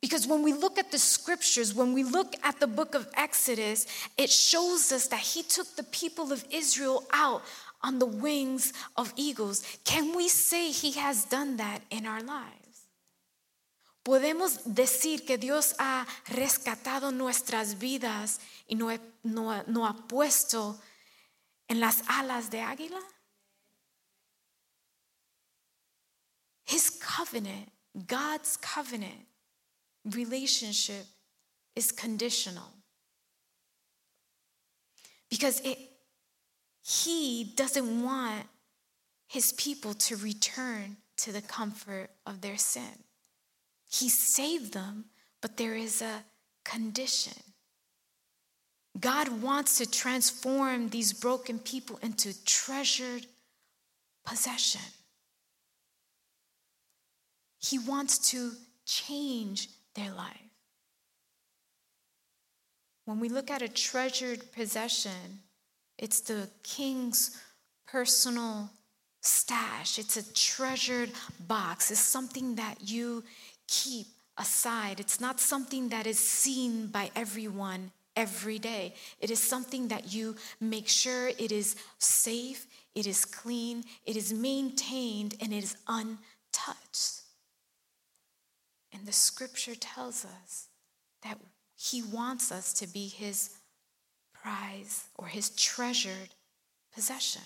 Because 0.00 0.26
when 0.26 0.42
we 0.42 0.52
look 0.52 0.78
at 0.78 0.92
the 0.92 0.98
scriptures, 0.98 1.74
when 1.74 1.92
we 1.92 2.04
look 2.04 2.34
at 2.44 2.60
the 2.60 2.66
book 2.66 2.94
of 2.94 3.08
Exodus, 3.16 3.86
it 4.16 4.30
shows 4.30 4.92
us 4.92 5.08
that 5.08 5.20
he 5.20 5.42
took 5.42 5.74
the 5.74 5.82
people 5.84 6.32
of 6.32 6.44
Israel 6.50 7.04
out 7.12 7.42
on 7.82 7.98
the 7.98 8.06
wings 8.06 8.72
of 8.96 9.12
eagles. 9.16 9.64
Can 9.84 10.14
we 10.14 10.28
say 10.28 10.70
he 10.70 10.92
has 10.92 11.24
done 11.24 11.56
that 11.56 11.80
in 11.90 12.06
our 12.06 12.22
lives? 12.22 12.86
Podemos 14.04 14.62
decir 14.64 15.26
que 15.26 15.36
Dios 15.36 15.74
ha 15.80 16.06
rescatado 16.26 17.10
nuestras 17.10 17.76
vidas 17.76 18.38
y 18.70 18.76
no, 18.76 18.96
no, 19.24 19.64
no 19.66 19.84
ha 19.84 19.94
puesto 20.06 20.76
en 21.68 21.80
las 21.80 22.04
alas 22.08 22.48
de 22.48 22.60
águila. 22.60 23.00
His 26.66 26.90
covenant, 26.90 27.72
God's 28.06 28.58
covenant, 28.58 29.26
relationship 30.04 31.06
is 31.74 31.90
conditional. 31.90 32.70
because 35.30 35.60
it, 35.60 35.78
he 36.82 37.52
doesn't 37.56 38.02
want 38.02 38.46
his 39.28 39.52
people 39.52 39.94
to 39.94 40.16
return 40.16 40.96
to 41.18 41.32
the 41.32 41.42
comfort 41.42 42.10
of 42.26 42.40
their 42.40 42.56
sin. 42.56 43.02
He 43.90 44.08
saved 44.08 44.72
them, 44.72 45.06
but 45.40 45.56
there 45.56 45.74
is 45.74 46.02
a 46.02 46.24
condition. 46.64 47.32
God 48.98 49.42
wants 49.42 49.78
to 49.78 49.90
transform 49.90 50.88
these 50.88 51.12
broken 51.12 51.58
people 51.58 51.98
into 52.02 52.32
treasured 52.44 53.26
possession. 54.24 54.80
He 57.68 57.78
wants 57.78 58.18
to 58.30 58.52
change 58.84 59.68
their 59.94 60.12
life. 60.12 60.36
When 63.06 63.18
we 63.18 63.28
look 63.28 63.50
at 63.50 63.62
a 63.62 63.68
treasured 63.68 64.52
possession, 64.52 65.40
it's 65.98 66.20
the 66.20 66.48
king's 66.62 67.40
personal 67.86 68.70
stash, 69.20 69.98
it's 69.98 70.16
a 70.16 70.34
treasured 70.34 71.10
box, 71.48 71.90
it's 71.90 72.00
something 72.00 72.56
that 72.56 72.76
you 72.82 73.24
keep 73.66 74.06
aside. 74.38 75.00
It's 75.00 75.20
not 75.20 75.40
something 75.40 75.88
that 75.88 76.06
is 76.06 76.18
seen 76.18 76.88
by 76.88 77.10
everyone 77.16 77.90
every 78.14 78.58
day. 78.58 78.94
It 79.20 79.30
is 79.30 79.40
something 79.40 79.88
that 79.88 80.12
you 80.12 80.36
make 80.60 80.88
sure 80.88 81.28
it 81.28 81.50
is 81.50 81.76
safe, 81.98 82.66
it 82.94 83.06
is 83.06 83.24
clean, 83.24 83.84
it 84.04 84.16
is 84.16 84.32
maintained, 84.32 85.34
and 85.40 85.52
it 85.52 85.64
is 85.64 85.76
untouched. 85.88 87.25
And 88.96 89.06
the 89.06 89.12
scripture 89.12 89.74
tells 89.74 90.24
us 90.24 90.68
that 91.22 91.38
he 91.76 92.02
wants 92.02 92.50
us 92.50 92.72
to 92.74 92.86
be 92.86 93.08
his 93.08 93.50
prize 94.32 95.04
or 95.16 95.26
his 95.26 95.50
treasured 95.50 96.30
possession. 96.94 97.42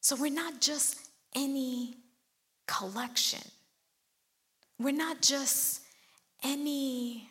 So 0.00 0.16
we're 0.16 0.32
not 0.32 0.62
just 0.62 1.10
any 1.36 1.98
collection. 2.66 3.42
We're 4.78 4.96
not 4.96 5.20
just 5.20 5.82
any 6.42 7.28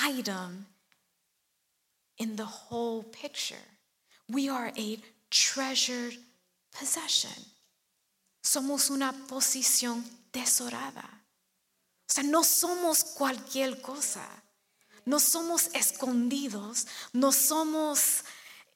item 0.00 0.66
in 2.18 2.36
the 2.36 2.44
whole 2.44 3.02
picture. 3.02 3.66
We 4.30 4.48
are 4.48 4.70
a 4.78 4.98
treasured 5.30 6.14
possession. 6.78 7.42
Somos 8.44 8.90
una 8.90 9.12
posición 9.28 10.04
tesorada. 10.32 11.17
O 12.08 12.12
sea, 12.12 12.24
no 12.24 12.42
somos 12.42 13.04
cualquier 13.04 13.80
cosa. 13.82 14.26
No 15.04 15.18
somos 15.18 15.68
escondidos, 15.72 16.86
no 17.14 17.32
somos, 17.32 18.24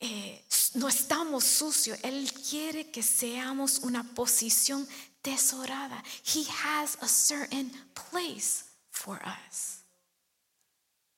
eh, 0.01 0.43
no 0.75 0.89
estamos 0.89 1.45
sucios. 1.45 1.99
Él 2.03 2.33
quiere 2.33 2.91
que 2.91 3.03
seamos 3.03 3.81
una 3.81 4.03
posición 4.03 4.89
tesorada. 5.23 6.03
He 6.25 6.45
has 6.65 6.97
a 7.03 7.09
certain 7.09 7.71
place 7.95 8.65
for 8.91 9.21
us. 9.25 9.83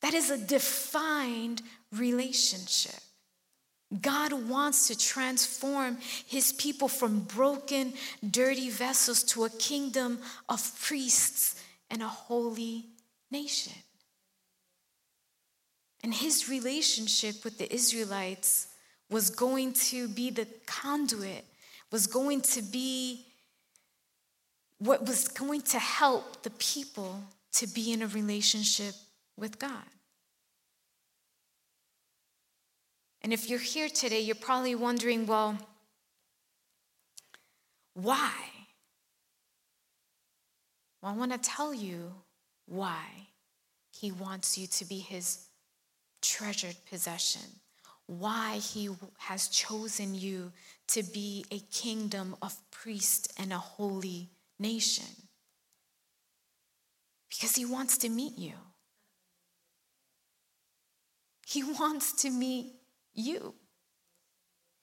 That 0.00 0.14
is 0.14 0.30
a 0.30 0.38
defined 0.38 1.62
relationship. 1.92 3.00
God 4.02 4.32
wants 4.32 4.88
to 4.88 4.98
transform 4.98 5.98
his 6.26 6.52
people 6.54 6.88
from 6.88 7.20
broken, 7.20 7.94
dirty 8.28 8.68
vessels 8.68 9.22
to 9.24 9.44
a 9.44 9.50
kingdom 9.50 10.18
of 10.48 10.60
priests 10.80 11.54
and 11.90 12.02
a 12.02 12.08
holy 12.08 12.86
nation. 13.30 13.72
And 16.02 16.12
his 16.12 16.48
relationship 16.48 17.44
with 17.44 17.58
the 17.58 17.72
Israelites 17.72 18.68
was 19.10 19.30
going 19.30 19.72
to 19.72 20.08
be 20.08 20.30
the 20.30 20.46
conduit, 20.66 21.44
was 21.90 22.06
going 22.06 22.40
to 22.42 22.62
be 22.62 23.26
what 24.78 25.06
was 25.06 25.28
going 25.28 25.62
to 25.62 25.78
help 25.78 26.42
the 26.42 26.50
people 26.50 27.22
to 27.52 27.66
be 27.66 27.92
in 27.92 28.02
a 28.02 28.06
relationship 28.08 28.94
with 29.36 29.58
God. 29.58 29.84
And 33.22 33.32
if 33.32 33.48
you're 33.48 33.58
here 33.58 33.88
today, 33.88 34.20
you're 34.20 34.34
probably 34.34 34.74
wondering, 34.74 35.26
well, 35.26 35.56
why? 37.94 38.32
Well, 41.04 41.12
I 41.12 41.16
want 41.18 41.32
to 41.32 41.38
tell 41.38 41.74
you 41.74 42.14
why 42.64 43.04
he 43.92 44.10
wants 44.10 44.56
you 44.56 44.66
to 44.68 44.86
be 44.86 45.00
his 45.00 45.48
treasured 46.22 46.76
possession, 46.90 47.42
why 48.06 48.56
he 48.56 48.88
has 49.18 49.48
chosen 49.48 50.14
you 50.14 50.50
to 50.88 51.02
be 51.02 51.44
a 51.50 51.58
kingdom 51.58 52.36
of 52.40 52.56
priests 52.70 53.28
and 53.38 53.52
a 53.52 53.58
holy 53.58 54.30
nation. 54.58 55.28
Because 57.28 57.54
he 57.54 57.66
wants 57.66 57.98
to 57.98 58.08
meet 58.08 58.38
you. 58.38 58.54
He 61.46 61.62
wants 61.62 62.12
to 62.22 62.30
meet 62.30 62.76
you. 63.12 63.52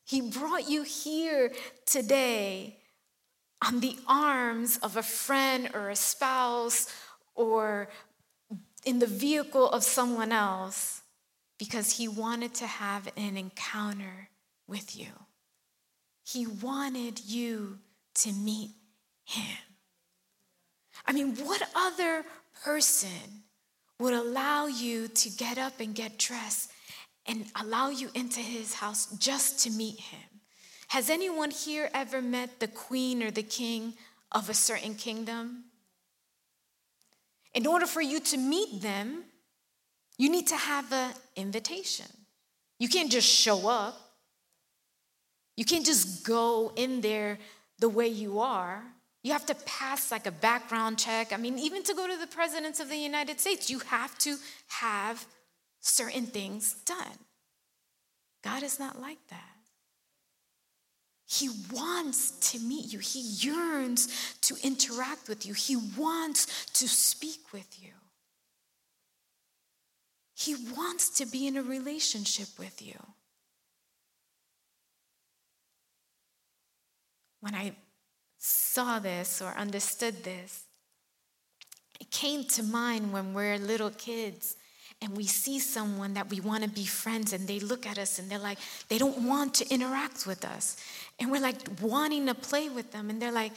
He 0.06 0.22
brought 0.22 0.70
you 0.70 0.84
here 0.84 1.52
today 1.88 2.78
on 3.66 3.80
the 3.80 3.98
arms 4.08 4.78
of 4.78 4.98
a 4.98 5.04
friend 5.04 5.70
or 5.74 5.90
a 5.90 5.96
spouse 5.96 6.92
or 7.36 7.90
in 8.86 9.00
the 9.00 9.08
vehicle 9.08 9.70
of 9.70 9.84
someone 9.84 10.32
else 10.32 11.02
because 11.60 11.98
he 11.98 12.08
wanted 12.08 12.56
to 12.56 12.66
have 12.66 13.08
an 13.16 13.38
encounter 13.38 14.30
with 14.68 14.98
you. 14.98 15.12
He 16.24 16.48
wanted 16.48 17.24
you 17.26 17.78
to 18.16 18.34
meet 18.34 18.72
him. 19.26 19.58
I 21.06 21.14
mean, 21.14 21.36
what 21.36 21.62
other 21.76 22.26
person 22.64 23.44
would 24.00 24.14
allow 24.14 24.66
you 24.66 25.08
to 25.08 25.30
get 25.30 25.58
up 25.58 25.80
and 25.80 25.94
get 25.94 26.18
dressed 26.18 26.72
and 27.28 27.46
allow 27.60 27.90
you 27.90 28.10
into 28.16 28.40
his 28.40 28.74
house 28.74 29.06
just 29.18 29.60
to 29.64 29.70
meet 29.70 30.00
him? 30.00 30.31
Has 30.92 31.10
anyone 31.10 31.52
here 31.52 31.90
ever 31.94 32.22
met 32.22 32.60
the 32.60 32.68
queen 32.68 33.24
or 33.24 33.32
the 33.32 33.44
king 33.44 33.94
of 34.34 34.50
a 34.50 34.54
certain 34.54 34.94
kingdom? 34.94 35.64
In 37.54 37.66
order 37.66 37.86
for 37.86 38.02
you 38.02 38.20
to 38.20 38.38
meet 38.38 38.82
them, 38.82 39.24
you 40.18 40.30
need 40.30 40.48
to 40.48 40.58
have 40.58 40.92
an 40.92 41.14
invitation. 41.38 42.08
You 42.78 42.90
can't 42.90 43.10
just 43.10 43.26
show 43.26 43.70
up. 43.70 44.02
You 45.56 45.64
can't 45.64 45.86
just 45.86 46.26
go 46.26 46.74
in 46.76 47.00
there 47.00 47.40
the 47.80 47.88
way 47.88 48.10
you 48.10 48.42
are. 48.42 48.84
You 49.24 49.32
have 49.32 49.46
to 49.46 49.56
pass 49.66 50.12
like 50.12 50.28
a 50.28 50.32
background 50.32 51.00
check. 51.00 51.32
I 51.32 51.38
mean, 51.38 51.58
even 51.58 51.84
to 51.84 51.94
go 51.94 52.06
to 52.06 52.18
the 52.18 52.28
presidents 52.28 52.82
of 52.82 52.90
the 52.90 52.98
United 52.98 53.40
States, 53.40 53.70
you 53.70 53.80
have 53.80 54.18
to 54.20 54.36
have 54.68 55.26
certain 55.80 56.26
things 56.26 56.74
done. 56.84 57.18
God 58.44 58.62
is 58.62 58.78
not 58.78 59.00
like 59.00 59.26
that. 59.30 59.51
He 61.32 61.50
wants 61.72 62.52
to 62.52 62.60
meet 62.60 62.92
you. 62.92 63.00
He 63.00 63.22
yearns 63.22 64.36
to 64.42 64.56
interact 64.64 65.30
with 65.30 65.46
you. 65.46 65.54
He 65.54 65.78
wants 65.78 66.66
to 66.74 66.90
speak 66.90 67.54
with 67.54 67.82
you. 67.82 67.92
He 70.36 70.56
wants 70.76 71.10
to 71.20 71.26
be 71.26 71.48
in 71.48 71.56
a 71.56 71.64
relationship 71.64 72.50
with 72.60 72.82
you. 72.82 73.00
When 77.40 77.56
I 77.56 77.78
saw 78.38 79.00
this 79.00 79.42
or 79.42 79.54
understood 79.54 80.26
this, 80.26 80.66
it 82.02 82.12
came 82.12 82.44
to 82.50 82.62
mind 82.62 83.14
when 83.14 83.34
we're 83.34 83.58
little 83.58 83.92
kids 83.92 84.58
and 85.02 85.18
we 85.18 85.26
see 85.26 85.60
someone 85.60 86.14
that 86.14 86.30
we 86.30 86.40
want 86.40 86.64
to 86.64 86.70
be 86.70 86.86
friends 86.86 87.34
and 87.34 87.48
they 87.48 87.60
look 87.60 87.88
at 87.88 87.98
us 87.98 88.20
and 88.20 88.30
they're 88.30 88.38
like 88.38 88.60
they 88.88 88.98
don't 88.98 89.28
want 89.28 89.56
to 89.56 89.74
interact 89.74 90.28
with 90.28 90.46
us. 90.46 90.78
And 91.20 91.32
we're 91.32 91.42
like 91.42 91.58
wanting 91.82 92.28
to 92.28 92.36
play 92.36 92.70
with 92.70 92.92
them 92.92 93.10
and 93.10 93.22
they're 93.22 93.32
like 93.32 93.54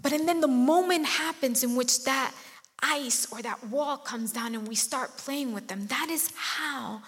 but 0.00 0.12
and 0.12 0.28
then 0.28 0.42
the 0.42 0.48
moment 0.48 1.06
happens 1.06 1.64
in 1.64 1.74
which 1.74 2.04
that 2.04 2.34
ice 2.82 3.26
or 3.32 3.40
that 3.40 3.66
wall 3.68 3.96
comes 3.96 4.32
down 4.32 4.54
and 4.54 4.68
we 4.68 4.74
start 4.74 5.16
playing 5.16 5.54
with 5.54 5.68
them. 5.68 5.86
That 5.86 6.08
is 6.10 6.30
how 6.36 7.00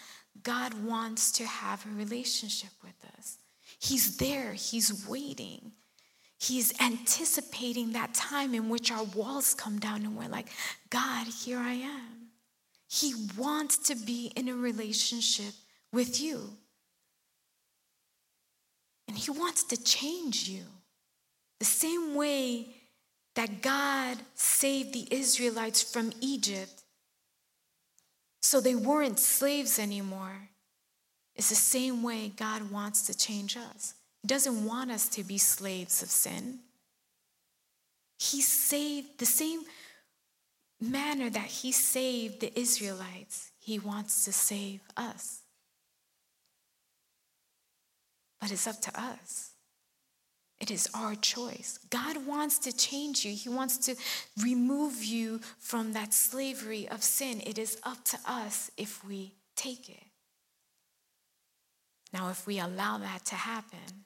god 0.42 0.72
wants 0.84 1.30
to 1.32 1.44
have 1.44 1.84
a 1.84 1.98
relationship 1.98 2.70
with 2.82 2.96
us. 3.18 3.36
He's 3.78 4.16
there 4.16 4.54
he's 4.54 5.06
waiting. 5.06 5.72
He's 6.40 6.72
anticipating 6.80 7.92
that 7.92 8.14
time 8.14 8.54
in 8.54 8.68
which 8.70 8.90
our 8.90 9.02
walls 9.04 9.54
come 9.54 9.78
down 9.78 10.06
and 10.06 10.16
we're 10.16 10.28
like 10.28 10.46
god 10.88 11.26
here 11.26 11.58
i 11.58 11.72
am 11.72 12.17
he 12.88 13.14
wants 13.37 13.77
to 13.79 13.94
be 13.94 14.33
in 14.35 14.48
a 14.48 14.55
relationship 14.55 15.53
with 15.92 16.20
you. 16.20 16.51
And 19.07 19.16
He 19.16 19.31
wants 19.31 19.64
to 19.64 19.83
change 19.83 20.48
you. 20.48 20.64
The 21.59 21.66
same 21.66 22.14
way 22.14 22.68
that 23.35 23.62
God 23.62 24.18
saved 24.35 24.92
the 24.94 25.07
Israelites 25.11 25.83
from 25.83 26.12
Egypt 26.20 26.83
so 28.40 28.61
they 28.61 28.74
weren't 28.74 29.18
slaves 29.18 29.79
anymore 29.79 30.48
It's 31.35 31.51
the 31.51 31.55
same 31.55 32.03
way 32.03 32.33
God 32.37 32.70
wants 32.70 33.03
to 33.07 33.16
change 33.16 33.57
us. 33.57 33.94
He 34.22 34.29
doesn't 34.29 34.64
want 34.64 34.90
us 34.90 35.09
to 35.11 35.22
be 35.22 35.38
slaves 35.38 36.03
of 36.03 36.09
sin. 36.09 36.61
He 38.18 38.40
saved 38.40 39.18
the 39.18 39.27
same 39.27 39.61
manner 40.80 41.30
that 41.30 41.46
He 41.46 41.72
saved 41.72 42.40
the 42.40 42.58
Israelites, 42.58 43.50
He 43.58 43.78
wants 43.78 44.24
to 44.24 44.32
save 44.32 44.80
us. 44.96 45.42
But 48.40 48.52
it's 48.52 48.66
up 48.66 48.80
to 48.82 49.00
us. 49.00 49.52
It 50.60 50.70
is 50.70 50.88
our 50.92 51.14
choice. 51.14 51.78
God 51.90 52.26
wants 52.26 52.58
to 52.60 52.76
change 52.76 53.24
you. 53.24 53.32
He 53.32 53.48
wants 53.48 53.78
to 53.78 53.94
remove 54.42 55.04
you 55.04 55.40
from 55.58 55.92
that 55.92 56.12
slavery 56.12 56.88
of 56.88 57.02
sin. 57.02 57.40
It 57.46 57.58
is 57.58 57.78
up 57.84 58.04
to 58.06 58.18
us 58.26 58.70
if 58.76 59.04
we 59.04 59.34
take 59.56 59.88
it. 59.88 60.02
Now, 62.12 62.30
if 62.30 62.46
we 62.46 62.58
allow 62.58 62.98
that 62.98 63.24
to 63.26 63.34
happen, 63.34 64.04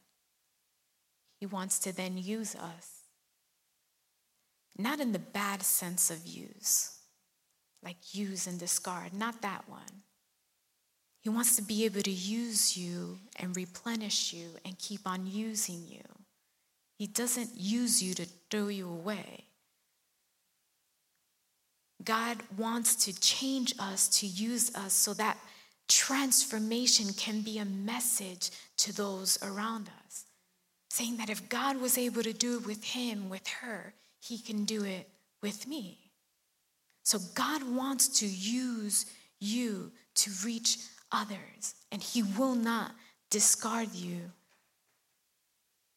He 1.39 1.47
wants 1.47 1.79
to 1.81 1.93
then 1.93 2.19
use 2.19 2.55
us. 2.55 3.02
Not 4.79 5.01
in 5.01 5.13
the 5.13 5.19
bad 5.19 5.63
sense 5.63 6.11
of 6.11 6.27
use, 6.27 6.99
like 7.83 8.15
use 8.15 8.47
and 8.47 8.59
discard, 8.59 9.13
not 9.13 9.43
that 9.43 9.69
one. 9.69 10.03
He 11.21 11.29
wants 11.29 11.57
to 11.57 11.63
be 11.63 11.85
able 11.85 12.03
to 12.03 12.11
use 12.11 12.77
you 12.77 13.19
and 13.37 13.57
replenish 13.57 14.33
you 14.33 14.49
and 14.65 14.79
keep 14.79 15.07
on 15.07 15.27
using 15.27 15.85
you. 15.87 16.03
He 16.97 17.07
doesn't 17.07 17.51
use 17.55 18.03
you 18.03 18.15
to 18.15 18.27
throw 18.51 18.69
you 18.69 18.89
away. 18.89 19.45
God 22.05 22.39
wants 22.57 22.97
to 23.05 23.21
change 23.21 23.75
us, 23.79 24.09
to 24.21 24.27
use 24.27 24.75
us 24.75 24.93
so 24.93 25.15
that 25.15 25.39
transformation 25.89 27.13
can 27.13 27.43
be 27.43 27.59
a 27.59 27.65
message 27.65 28.51
to 28.79 28.93
those 28.93 29.39
around 29.43 29.91
us. 30.05 30.25
Saying 30.91 31.19
that 31.19 31.31
if 31.31 31.49
God 31.49 31.81
was 31.81 31.97
able 31.97 32.23
to 32.23 32.33
do 32.33 32.57
it 32.57 32.67
with 32.67 32.83
him, 32.83 33.29
with 33.29 33.47
her, 33.47 33.95
he 34.23 34.39
can 34.39 34.65
do 34.65 34.85
it 34.85 35.09
with 35.43 35.67
me. 35.67 35.99
So 37.03 37.19
God 37.35 37.63
wants 37.65 38.21
to 38.21 38.27
use 38.27 39.07
you 39.41 39.91
to 40.15 40.31
reach 40.45 40.79
others, 41.11 41.75
and 41.91 42.01
he 42.03 42.23
will 42.23 42.55
not 42.55 42.93
discard 43.31 43.93
you 43.93 44.31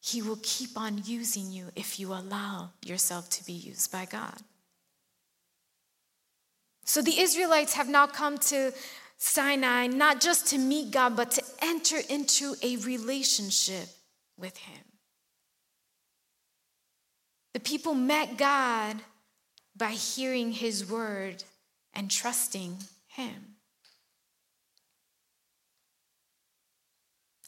he 0.06 0.22
will 0.22 0.38
keep 0.40 0.78
on 0.78 1.02
using 1.04 1.50
you 1.50 1.66
if 1.74 1.98
you 1.98 2.12
allow 2.12 2.70
yourself 2.84 3.28
to 3.28 3.44
be 3.44 3.52
used 3.52 3.90
by 3.90 4.04
God. 4.04 4.36
So 6.84 7.02
the 7.02 7.18
Israelites 7.18 7.74
have 7.74 7.88
now 7.88 8.06
come 8.06 8.38
to 8.38 8.72
Sinai 9.16 9.88
not 9.88 10.20
just 10.20 10.46
to 10.48 10.58
meet 10.58 10.92
God, 10.92 11.16
but 11.16 11.32
to 11.32 11.42
enter 11.60 11.96
into 12.08 12.54
a 12.62 12.76
relationship 12.76 13.88
with 14.38 14.56
Him. 14.56 14.84
The 17.56 17.60
people 17.60 17.94
met 17.94 18.36
God 18.36 18.98
by 19.74 19.92
hearing 19.92 20.52
His 20.52 20.90
word 20.90 21.42
and 21.94 22.10
trusting 22.10 22.76
Him. 23.06 23.55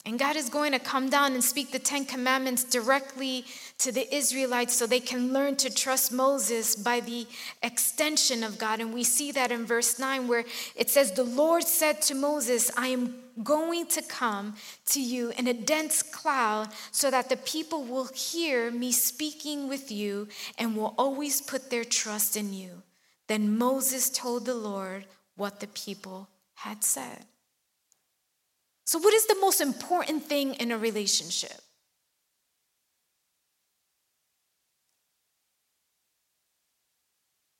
And 0.05 0.17
God 0.17 0.37
is 0.37 0.49
going 0.49 0.71
to 0.71 0.79
come 0.79 1.09
down 1.09 1.33
and 1.33 1.43
speak 1.43 1.71
the 1.71 1.79
Ten 1.79 2.05
Commandments 2.05 2.63
directly 2.63 3.45
to 3.79 3.91
the 3.91 4.13
Israelites 4.15 4.73
so 4.73 4.87
they 4.87 5.01
can 5.01 5.33
learn 5.33 5.57
to 5.57 5.69
trust 5.69 6.11
Moses 6.11 6.75
by 6.75 7.01
the 7.01 7.27
extension 7.61 8.43
of 8.43 8.57
God. 8.57 8.79
And 8.79 8.93
we 8.93 9.03
see 9.03 9.33
that 9.33 9.51
in 9.51 9.65
verse 9.65 9.99
9, 9.99 10.27
where 10.27 10.45
it 10.75 10.89
says, 10.89 11.11
The 11.11 11.23
Lord 11.23 11.63
said 11.63 12.01
to 12.03 12.15
Moses, 12.15 12.71
I 12.77 12.87
am 12.87 13.15
going 13.43 13.87
to 13.87 14.01
come 14.01 14.55
to 14.85 15.01
you 15.01 15.31
in 15.37 15.47
a 15.47 15.53
dense 15.53 16.01
cloud 16.01 16.69
so 16.91 17.11
that 17.11 17.29
the 17.29 17.37
people 17.37 17.83
will 17.83 18.07
hear 18.07 18.71
me 18.71 18.93
speaking 18.93 19.67
with 19.67 19.91
you 19.91 20.29
and 20.57 20.77
will 20.77 20.95
always 20.97 21.41
put 21.41 21.69
their 21.69 21.83
trust 21.83 22.37
in 22.37 22.53
you. 22.53 22.83
Then 23.27 23.57
Moses 23.57 24.09
told 24.09 24.45
the 24.45 24.55
Lord 24.55 25.05
what 25.35 25.59
the 25.59 25.67
people 25.67 26.29
had 26.55 26.83
said. 26.83 27.25
So, 28.89 28.97
what 28.97 29.13
is 29.13 29.27
the 29.27 29.37
most 29.39 29.61
important 29.61 30.23
thing 30.23 30.55
in 30.55 30.71
a 30.71 30.77
relationship? 30.79 31.61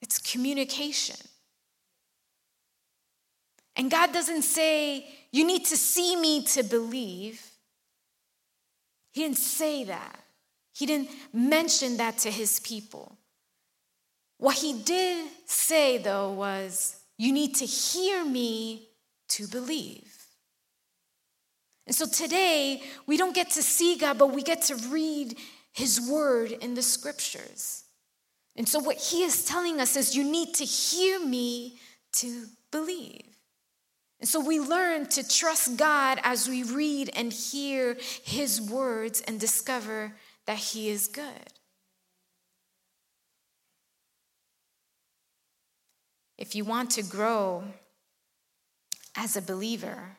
It's 0.02 0.18
communication. 0.18 1.18
And 3.76 3.92
God 3.92 4.12
doesn't 4.12 4.42
say, 4.42 5.08
you 5.32 5.46
need 5.46 5.66
to 5.68 5.78
see 5.78 6.16
me 6.16 6.46
to 6.46 6.64
believe. 6.64 7.40
He 9.12 9.22
didn't 9.22 9.38
say 9.38 9.84
that. 9.84 10.20
He 10.74 10.88
didn't 10.88 11.12
mention 11.32 11.98
that 11.98 12.18
to 12.24 12.32
his 12.32 12.60
people. 12.60 13.16
What 14.40 14.56
he 14.56 14.74
did 14.82 15.28
say, 15.46 16.00
though, 16.00 16.32
was, 16.32 17.00
you 17.20 17.32
need 17.32 17.54
to 17.58 17.66
hear 17.66 18.26
me 18.26 18.88
to 19.28 19.48
believe. 19.48 20.09
And 21.90 21.96
so 21.96 22.06
today, 22.06 22.84
we 23.08 23.18
don't 23.18 23.34
get 23.34 23.50
to 23.52 23.64
see 23.64 23.98
God, 23.98 24.20
but 24.20 24.32
we 24.32 24.44
get 24.44 24.62
to 24.66 24.76
read 24.76 25.36
His 25.74 26.00
word 26.00 26.52
in 26.52 26.76
the 26.76 26.84
scriptures. 26.84 27.84
And 28.56 28.70
so, 28.70 28.78
what 28.78 28.98
He 28.98 29.24
is 29.24 29.44
telling 29.44 29.82
us 29.82 29.96
is, 29.96 30.16
you 30.16 30.24
need 30.24 30.54
to 30.54 30.66
hear 30.66 31.20
me 31.20 31.80
to 32.18 32.46
believe. 32.70 33.26
And 34.20 34.30
so, 34.30 34.40
we 34.40 34.60
learn 34.60 35.08
to 35.08 35.28
trust 35.28 35.78
God 35.78 36.20
as 36.22 36.48
we 36.48 36.62
read 36.62 37.10
and 37.16 37.34
hear 37.34 37.98
His 38.24 38.62
words 38.62 39.22
and 39.22 39.40
discover 39.40 40.14
that 40.46 40.58
He 40.60 40.90
is 40.90 41.08
good. 41.08 41.54
If 46.38 46.54
you 46.54 46.66
want 46.66 46.92
to 46.92 47.02
grow 47.02 47.64
as 49.16 49.36
a 49.36 49.42
believer, 49.42 50.19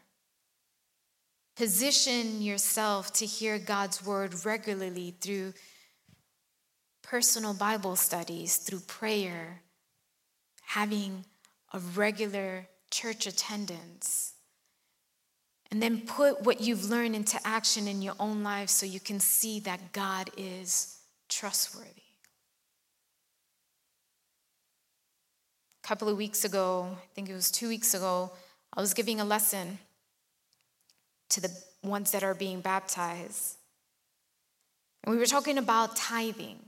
Position 1.56 2.40
yourself 2.40 3.12
to 3.14 3.26
hear 3.26 3.58
God's 3.58 4.04
word 4.04 4.44
regularly 4.44 5.14
through 5.20 5.52
personal 7.02 7.54
Bible 7.54 7.96
studies, 7.96 8.56
through 8.56 8.80
prayer, 8.80 9.62
having 10.62 11.24
a 11.72 11.78
regular 11.78 12.66
church 12.90 13.26
attendance. 13.26 14.34
And 15.70 15.82
then 15.82 16.00
put 16.00 16.42
what 16.42 16.60
you've 16.60 16.88
learned 16.88 17.14
into 17.14 17.38
action 17.44 17.86
in 17.86 18.02
your 18.02 18.14
own 18.18 18.42
life 18.42 18.68
so 18.68 18.86
you 18.86 19.00
can 19.00 19.20
see 19.20 19.60
that 19.60 19.92
God 19.92 20.30
is 20.36 20.98
trustworthy. 21.28 21.88
A 25.84 25.86
couple 25.86 26.08
of 26.08 26.16
weeks 26.16 26.44
ago, 26.44 26.96
I 26.96 27.06
think 27.14 27.28
it 27.28 27.34
was 27.34 27.50
two 27.50 27.68
weeks 27.68 27.94
ago, 27.94 28.32
I 28.72 28.80
was 28.80 28.94
giving 28.94 29.20
a 29.20 29.24
lesson 29.24 29.78
to 31.30 31.40
the 31.40 31.50
ones 31.82 32.10
that 32.12 32.22
are 32.22 32.34
being 32.34 32.60
baptized. 32.60 33.56
And 35.02 35.12
we 35.12 35.18
were 35.18 35.26
talking 35.26 35.58
about 35.58 35.96
tithing. 35.96 36.58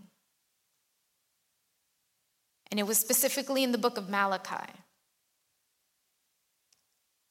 And 2.71 2.81
it 2.81 2.87
was 2.87 2.99
specifically 2.99 3.63
in 3.63 3.73
the 3.73 3.79
book 3.79 3.99
of 3.99 4.09
Malachi. 4.09 4.73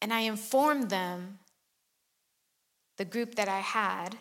And 0.01 0.13
I 0.13 0.21
informed 0.21 0.89
them, 0.89 1.39
the 2.97 3.05
group 3.05 3.35
that 3.35 3.47
I 3.47 3.59
had, 3.59 4.17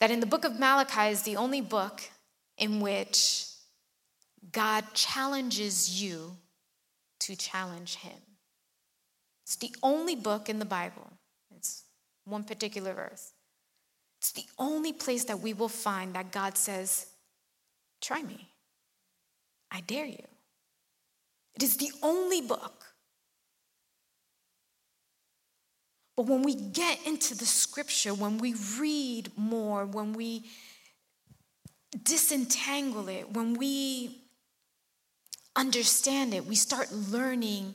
that 0.00 0.10
in 0.10 0.20
the 0.20 0.26
book 0.26 0.44
of 0.44 0.58
Malachi 0.58 1.12
is 1.12 1.22
the 1.22 1.36
only 1.36 1.60
book 1.60 2.02
in 2.58 2.80
which 2.80 3.46
God 4.50 4.84
challenges 4.94 6.02
you 6.02 6.36
to 7.20 7.36
challenge 7.36 7.96
him. 7.96 8.18
It's 9.44 9.56
the 9.56 9.74
only 9.82 10.16
book 10.16 10.48
in 10.48 10.58
the 10.58 10.64
Bible 10.64 11.12
one 12.24 12.44
particular 12.44 12.94
verse. 12.94 13.32
It's 14.20 14.32
the 14.32 14.46
only 14.58 14.92
place 14.92 15.24
that 15.24 15.40
we 15.40 15.52
will 15.52 15.68
find 15.68 16.14
that 16.14 16.32
God 16.32 16.56
says, 16.56 17.06
Try 18.00 18.22
me. 18.22 18.48
I 19.70 19.80
dare 19.80 20.06
you. 20.06 20.24
It 21.54 21.62
is 21.62 21.76
the 21.76 21.90
only 22.02 22.40
book. 22.40 22.84
But 26.16 26.26
when 26.26 26.42
we 26.42 26.54
get 26.54 27.04
into 27.06 27.36
the 27.36 27.46
scripture, 27.46 28.14
when 28.14 28.38
we 28.38 28.54
read 28.78 29.30
more, 29.36 29.84
when 29.84 30.12
we 30.12 30.44
disentangle 32.02 33.08
it, 33.08 33.32
when 33.32 33.54
we 33.54 34.22
understand 35.56 36.34
it, 36.34 36.46
we 36.46 36.54
start 36.54 36.92
learning 36.92 37.74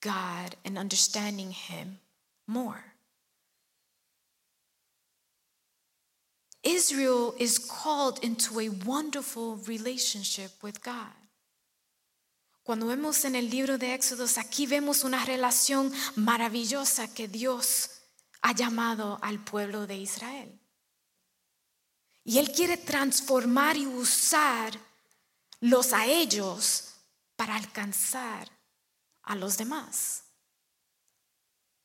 God 0.00 0.56
and 0.64 0.78
understanding 0.78 1.50
Him 1.50 1.98
more. 2.46 2.91
Israel 6.62 7.34
is 7.38 7.58
called 7.58 8.22
into 8.22 8.60
a 8.60 8.68
wonderful 8.68 9.56
relationship 9.66 10.62
with 10.62 10.80
God. 10.82 11.12
Cuando 12.62 12.86
vemos 12.86 13.24
en 13.24 13.34
el 13.34 13.50
libro 13.50 13.76
de 13.76 13.92
Éxodos, 13.94 14.38
aquí 14.38 14.66
vemos 14.66 15.02
una 15.02 15.24
relación 15.24 15.92
maravillosa 16.14 17.12
que 17.12 17.26
Dios 17.26 17.90
ha 18.40 18.52
llamado 18.52 19.18
al 19.22 19.42
pueblo 19.42 19.86
de 19.86 19.96
Israel. 19.96 20.60
Y 22.24 22.38
Él 22.38 22.52
quiere 22.52 22.76
transformar 22.76 23.76
y 23.76 23.86
usar 23.86 24.78
los 25.58 25.92
a 25.92 26.06
ellos 26.06 26.94
para 27.34 27.56
alcanzar 27.56 28.48
a 29.22 29.34
los 29.34 29.56
demás. 29.56 30.22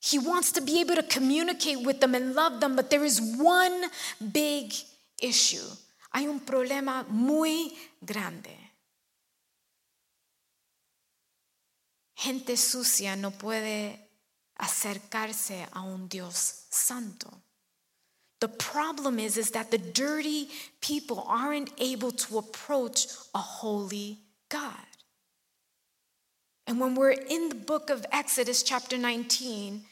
He 0.00 0.18
wants 0.18 0.52
to 0.52 0.60
be 0.60 0.80
able 0.80 0.94
to 0.94 1.02
communicate 1.02 1.84
with 1.84 2.00
them 2.00 2.14
and 2.14 2.34
love 2.34 2.60
them, 2.60 2.76
but 2.76 2.90
there 2.90 3.04
is 3.04 3.20
one 3.36 3.84
big 4.32 4.72
issue. 5.20 5.66
Hay 6.14 6.26
un 6.26 6.40
problema 6.40 7.06
muy 7.08 7.72
grande. 8.04 8.56
Gente 12.16 12.56
sucia 12.56 13.16
no 13.16 13.30
puede 13.30 13.98
acercarse 14.60 15.68
a 15.72 15.82
un 15.82 16.08
Dios 16.08 16.66
santo. 16.70 17.28
The 18.40 18.48
problem 18.48 19.18
is, 19.18 19.36
is 19.36 19.50
that 19.50 19.70
the 19.70 19.78
dirty 19.78 20.48
people 20.80 21.24
aren't 21.28 21.70
able 21.78 22.12
to 22.12 22.38
approach 22.38 23.06
a 23.34 23.38
holy 23.38 24.18
God. 24.48 24.74
And 26.66 26.78
when 26.78 26.94
we're 26.94 27.12
in 27.12 27.48
the 27.48 27.54
book 27.54 27.90
of 27.90 28.04
Exodus, 28.12 28.62
chapter 28.62 28.98
19, 28.98 29.82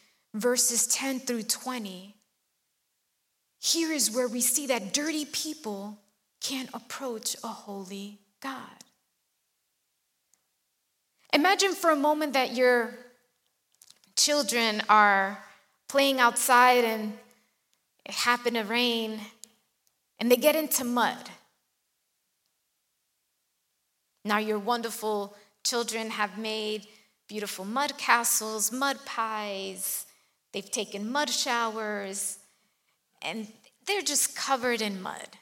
verses 0.41 0.87
10 0.89 1.21
through 1.21 1.45
20, 1.45 2.15
here 3.59 3.93
is 3.93 4.11
where 4.11 4.29
we 4.29 4.41
see 4.41 4.67
that 4.67 4.93
dirty 4.93 5.25
people 5.25 5.99
can't 6.41 6.69
approach 6.75 7.37
a 7.43 7.49
holy 7.49 8.19
God. 8.41 8.85
Imagine 11.33 11.73
for 11.73 11.91
a 11.91 11.97
moment 11.97 12.35
that 12.35 12.55
your 12.55 12.95
children 14.17 14.83
are 14.89 15.43
playing 15.89 16.21
outside 16.21 16.85
and 16.85 17.13
it 18.05 18.15
happened 18.15 18.57
to 18.57 18.63
rain 18.63 19.21
and 20.19 20.31
they 20.31 20.37
get 20.37 20.57
into 20.57 20.85
mud. 20.85 21.19
Now, 24.25 24.39
your 24.39 24.59
wonderful 24.59 25.37
children 25.65 26.11
have 26.11 26.39
made 26.39 26.87
beautiful 27.29 27.65
mud 27.65 27.99
castles, 27.99 28.73
mud 28.73 28.99
pies, 29.05 30.06
they've 30.53 30.71
taken 30.71 31.11
mud 31.11 31.31
showers, 31.31 32.39
and 33.23 33.49
they're 33.87 34.03
just 34.03 34.37
covered 34.37 34.81
in 34.81 35.01
mud. 35.03 35.39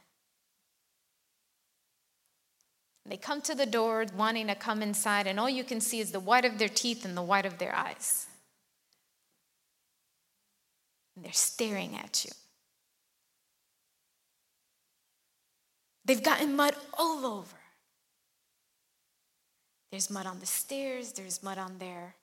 They 3.07 3.17
come 3.19 3.43
to 3.43 3.55
the 3.55 3.67
door 3.67 4.07
wanting 4.17 4.47
to 4.47 4.55
come 4.55 4.83
inside, 4.83 5.27
and 5.27 5.39
all 5.39 5.51
you 5.51 5.65
can 5.65 5.81
see 5.81 6.01
is 6.01 6.13
the 6.13 6.21
white 6.21 6.45
of 6.45 6.59
their 6.59 6.69
teeth 6.69 7.05
and 7.05 7.17
the 7.17 7.23
white 7.23 7.45
of 7.45 7.59
their 7.59 7.75
eyes. 7.75 8.27
And 11.15 11.25
they're 11.25 11.33
staring 11.33 11.97
at 11.97 12.25
you. 12.25 12.31
They've 16.07 16.23
gotten 16.23 16.57
mud 16.57 16.75
all 16.99 17.27
over. 17.27 17.57
There's 19.91 20.11
mud 20.11 20.27
on 20.27 20.41
the 20.41 20.47
stairs, 20.47 21.13
there's 21.13 21.43
mud 21.43 21.57
on 21.57 21.79
their 21.79 22.17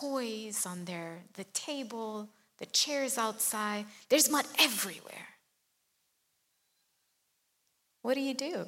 toys, 0.00 0.64
on 0.66 0.84
their 0.84 1.24
the 1.34 1.44
table, 1.52 2.28
the 2.58 2.66
chairs 2.66 3.18
outside. 3.18 3.84
There's 4.08 4.30
mud 4.30 4.46
everywhere. 4.58 5.28
What 8.02 8.14
do 8.14 8.20
you 8.20 8.34
do? 8.34 8.66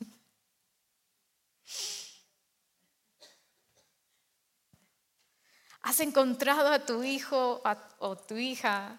¿Has 5.82 6.00
encontrado 6.00 6.72
a 6.72 6.78
tu 6.78 7.02
hijo 7.02 7.62
o 8.00 8.16
tu 8.16 8.36
hija 8.36 8.98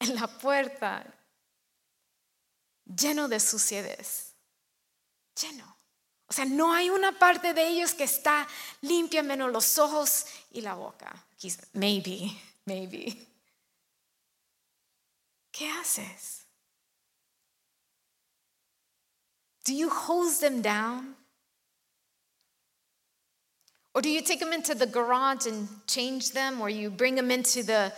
en 0.00 0.14
la 0.14 0.26
puerta 0.26 1.06
lleno 2.84 3.28
de 3.28 3.40
suciedad? 3.40 4.06
Lleno. 5.34 5.75
O 6.28 6.32
sea, 6.32 6.44
no 6.44 6.72
hay 6.72 6.90
una 6.90 7.18
parte 7.18 7.54
de 7.54 7.68
ellos 7.68 7.94
que 7.94 8.04
está 8.04 8.46
limpia 8.82 9.22
menos 9.22 9.52
los 9.52 9.78
ojos 9.78 10.26
y 10.50 10.60
la 10.60 10.74
boca. 10.74 11.14
Maybe, 11.72 12.32
maybe. 12.64 13.26
¿Qué 15.52 15.70
haces? 15.70 16.44
Do 19.64 19.72
you 19.72 19.88
hose 19.88 20.38
them 20.38 20.62
down? 20.62 21.16
Or 23.94 24.02
do 24.02 24.10
you 24.10 24.20
take 24.20 24.40
them 24.40 24.52
into 24.52 24.74
the 24.74 24.86
garage 24.86 25.46
and 25.46 25.68
change 25.86 26.32
them, 26.32 26.60
or 26.60 26.68
you 26.68 26.90
bring 26.90 27.14
them 27.14 27.30
into 27.30 27.62
the 27.62 27.92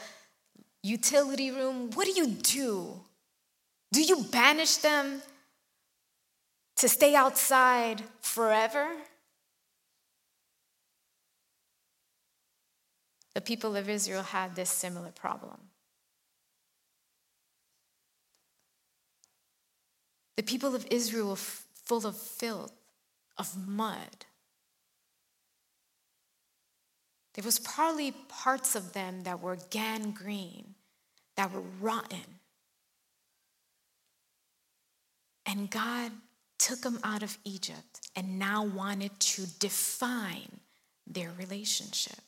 utility 0.83 1.51
room? 1.51 1.91
What 1.95 2.07
do 2.07 2.13
you 2.13 2.29
do? 2.29 3.01
Do 3.93 4.03
you 4.03 4.23
banish 4.31 4.77
them 4.77 5.23
to 6.79 6.89
stay 6.89 7.15
outside 7.15 8.03
forever? 8.21 8.89
The 13.35 13.41
people 13.41 13.77
of 13.77 13.89
Israel 13.89 14.23
had 14.23 14.57
this 14.57 14.71
similar 14.71 15.11
problem. 15.11 15.59
The 20.37 20.43
people 20.43 20.75
of 20.75 20.87
Israel 20.91 21.31
were 21.31 21.37
full 21.37 22.07
of 22.07 22.17
filth, 22.17 22.73
of 23.37 23.57
mud. 23.69 24.27
There 27.35 27.45
was 27.45 27.59
probably 27.59 28.13
parts 28.29 28.75
of 28.75 28.93
them 28.93 29.23
that 29.23 29.41
were 29.41 29.59
gangrene, 29.71 30.75
that 31.37 31.53
were 31.53 31.63
rotten. 31.81 32.41
And 35.47 35.71
God 35.71 36.13
took 36.59 36.81
them 36.81 36.99
out 37.05 37.23
of 37.23 37.39
Egypt 37.45 38.11
and 38.17 38.39
now 38.39 38.65
wanted 38.65 39.19
to 39.21 39.47
define 39.59 40.61
their 41.07 41.31
relationship. 41.39 42.19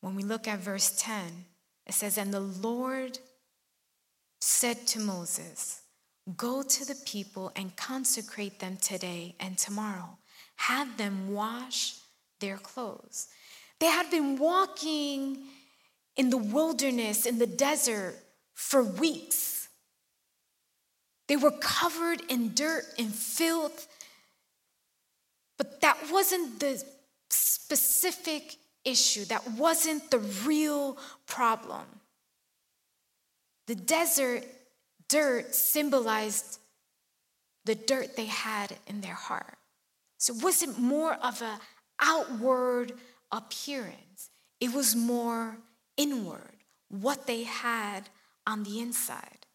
When 0.00 0.14
we 0.14 0.22
look 0.22 0.48
at 0.48 0.60
verse 0.60 0.94
10, 0.98 1.44
it 1.86 1.94
says, 1.94 2.18
And 2.18 2.32
the 2.32 2.40
Lord 2.40 3.18
said 4.40 4.86
to 4.88 5.00
Moses, 5.00 5.82
Go 6.36 6.62
to 6.62 6.84
the 6.84 7.00
people 7.06 7.52
and 7.56 7.74
consecrate 7.76 8.60
them 8.60 8.76
today 8.76 9.34
and 9.40 9.56
tomorrow 9.58 10.18
Have 10.56 10.96
them 10.96 11.32
wash 11.32 11.96
their 12.40 12.58
clothes. 12.58 13.28
They 13.78 13.86
had 13.86 14.10
been 14.10 14.38
walking 14.38 15.44
in 16.16 16.30
the 16.30 16.36
wilderness, 16.36 17.24
in 17.24 17.38
the 17.38 17.46
desert, 17.46 18.14
for 18.54 18.82
weeks. 18.82 19.59
They 21.30 21.36
were 21.36 21.52
covered 21.52 22.22
in 22.28 22.54
dirt 22.54 22.86
and 22.98 23.14
filth, 23.14 23.86
but 25.58 25.80
that 25.80 25.96
wasn't 26.10 26.58
the 26.58 26.82
specific 27.30 28.56
issue, 28.84 29.24
that 29.26 29.48
wasn't 29.52 30.10
the 30.10 30.18
real 30.18 30.98
problem. 31.28 31.84
The 33.68 33.76
desert 33.76 34.44
dirt 35.08 35.54
symbolized 35.54 36.58
the 37.64 37.76
dirt 37.76 38.16
they 38.16 38.26
had 38.26 38.76
in 38.88 39.00
their 39.00 39.14
heart. 39.14 39.56
So 40.18 40.34
it 40.34 40.42
wasn't 40.42 40.80
more 40.80 41.14
of 41.14 41.42
an 41.42 41.60
outward 42.00 42.94
appearance, 43.30 44.30
it 44.60 44.74
was 44.74 44.96
more 44.96 45.58
inward, 45.96 46.56
what 46.88 47.28
they 47.28 47.44
had 47.44 48.08
on 48.48 48.64
the 48.64 48.80
inside. 48.80 49.46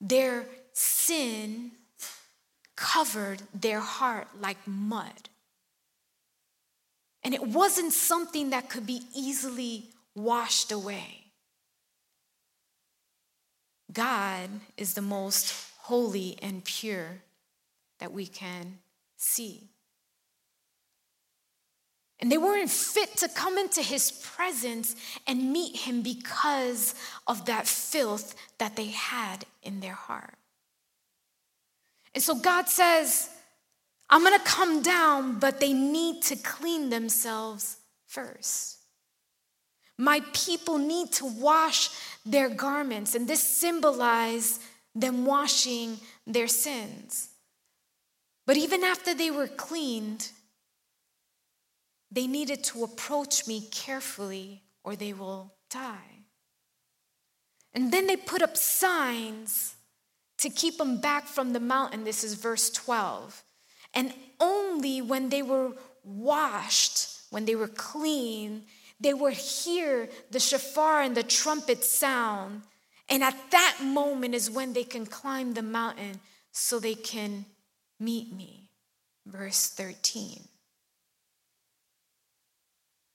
Their 0.00 0.46
sin 0.76 1.70
covered 2.76 3.40
their 3.54 3.80
heart 3.80 4.28
like 4.38 4.58
mud. 4.66 5.30
And 7.22 7.32
it 7.32 7.42
wasn't 7.42 7.94
something 7.94 8.50
that 8.50 8.68
could 8.68 8.86
be 8.86 9.00
easily 9.14 9.84
washed 10.14 10.70
away. 10.70 11.24
God 13.90 14.50
is 14.76 14.92
the 14.92 15.00
most 15.00 15.54
holy 15.78 16.38
and 16.42 16.62
pure 16.62 17.22
that 17.98 18.12
we 18.12 18.26
can 18.26 18.78
see. 19.16 19.70
And 22.20 22.30
they 22.30 22.38
weren't 22.38 22.70
fit 22.70 23.16
to 23.18 23.28
come 23.28 23.56
into 23.56 23.82
his 23.82 24.10
presence 24.10 24.94
and 25.26 25.52
meet 25.52 25.76
him 25.76 26.02
because 26.02 26.94
of 27.26 27.46
that 27.46 27.66
filth 27.66 28.34
that 28.58 28.76
they 28.76 28.88
had 28.88 29.46
in 29.62 29.80
their 29.80 29.94
heart. 29.94 30.34
And 32.16 32.22
so 32.22 32.34
God 32.34 32.66
says, 32.66 33.28
I'm 34.08 34.24
gonna 34.24 34.38
come 34.38 34.80
down, 34.80 35.38
but 35.38 35.60
they 35.60 35.74
need 35.74 36.22
to 36.22 36.36
clean 36.36 36.88
themselves 36.88 37.76
first. 38.06 38.78
My 39.98 40.22
people 40.32 40.78
need 40.78 41.12
to 41.12 41.26
wash 41.26 41.90
their 42.24 42.48
garments, 42.48 43.14
and 43.14 43.28
this 43.28 43.42
symbolized 43.42 44.62
them 44.94 45.26
washing 45.26 45.98
their 46.26 46.48
sins. 46.48 47.28
But 48.46 48.56
even 48.56 48.82
after 48.82 49.12
they 49.12 49.30
were 49.30 49.48
cleaned, 49.48 50.30
they 52.10 52.26
needed 52.26 52.64
to 52.64 52.84
approach 52.84 53.46
me 53.46 53.60
carefully 53.70 54.62
or 54.84 54.96
they 54.96 55.12
will 55.12 55.52
die. 55.68 56.24
And 57.74 57.92
then 57.92 58.06
they 58.06 58.16
put 58.16 58.40
up 58.40 58.56
signs 58.56 59.74
to 60.38 60.50
keep 60.50 60.78
them 60.78 61.00
back 61.00 61.26
from 61.26 61.52
the 61.52 61.60
mountain. 61.60 62.04
This 62.04 62.22
is 62.24 62.34
verse 62.34 62.70
12. 62.70 63.42
And 63.94 64.12
only 64.40 65.00
when 65.00 65.30
they 65.30 65.42
were 65.42 65.72
washed, 66.04 67.08
when 67.30 67.44
they 67.44 67.56
were 67.56 67.68
clean, 67.68 68.64
they 69.00 69.14
would 69.14 69.34
hear 69.34 70.08
the 70.30 70.40
shofar 70.40 71.02
and 71.02 71.16
the 71.16 71.22
trumpet 71.22 71.84
sound. 71.84 72.62
And 73.08 73.22
at 73.22 73.36
that 73.50 73.78
moment 73.82 74.34
is 74.34 74.50
when 74.50 74.72
they 74.72 74.84
can 74.84 75.06
climb 75.06 75.54
the 75.54 75.62
mountain 75.62 76.20
so 76.52 76.78
they 76.78 76.94
can 76.94 77.46
meet 78.00 78.32
me. 78.32 78.70
Verse 79.26 79.68
13. 79.68 80.42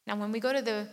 Now, 0.07 0.15
when 0.15 0.31
we 0.31 0.39
go 0.39 0.51
to 0.51 0.62
the 0.62 0.88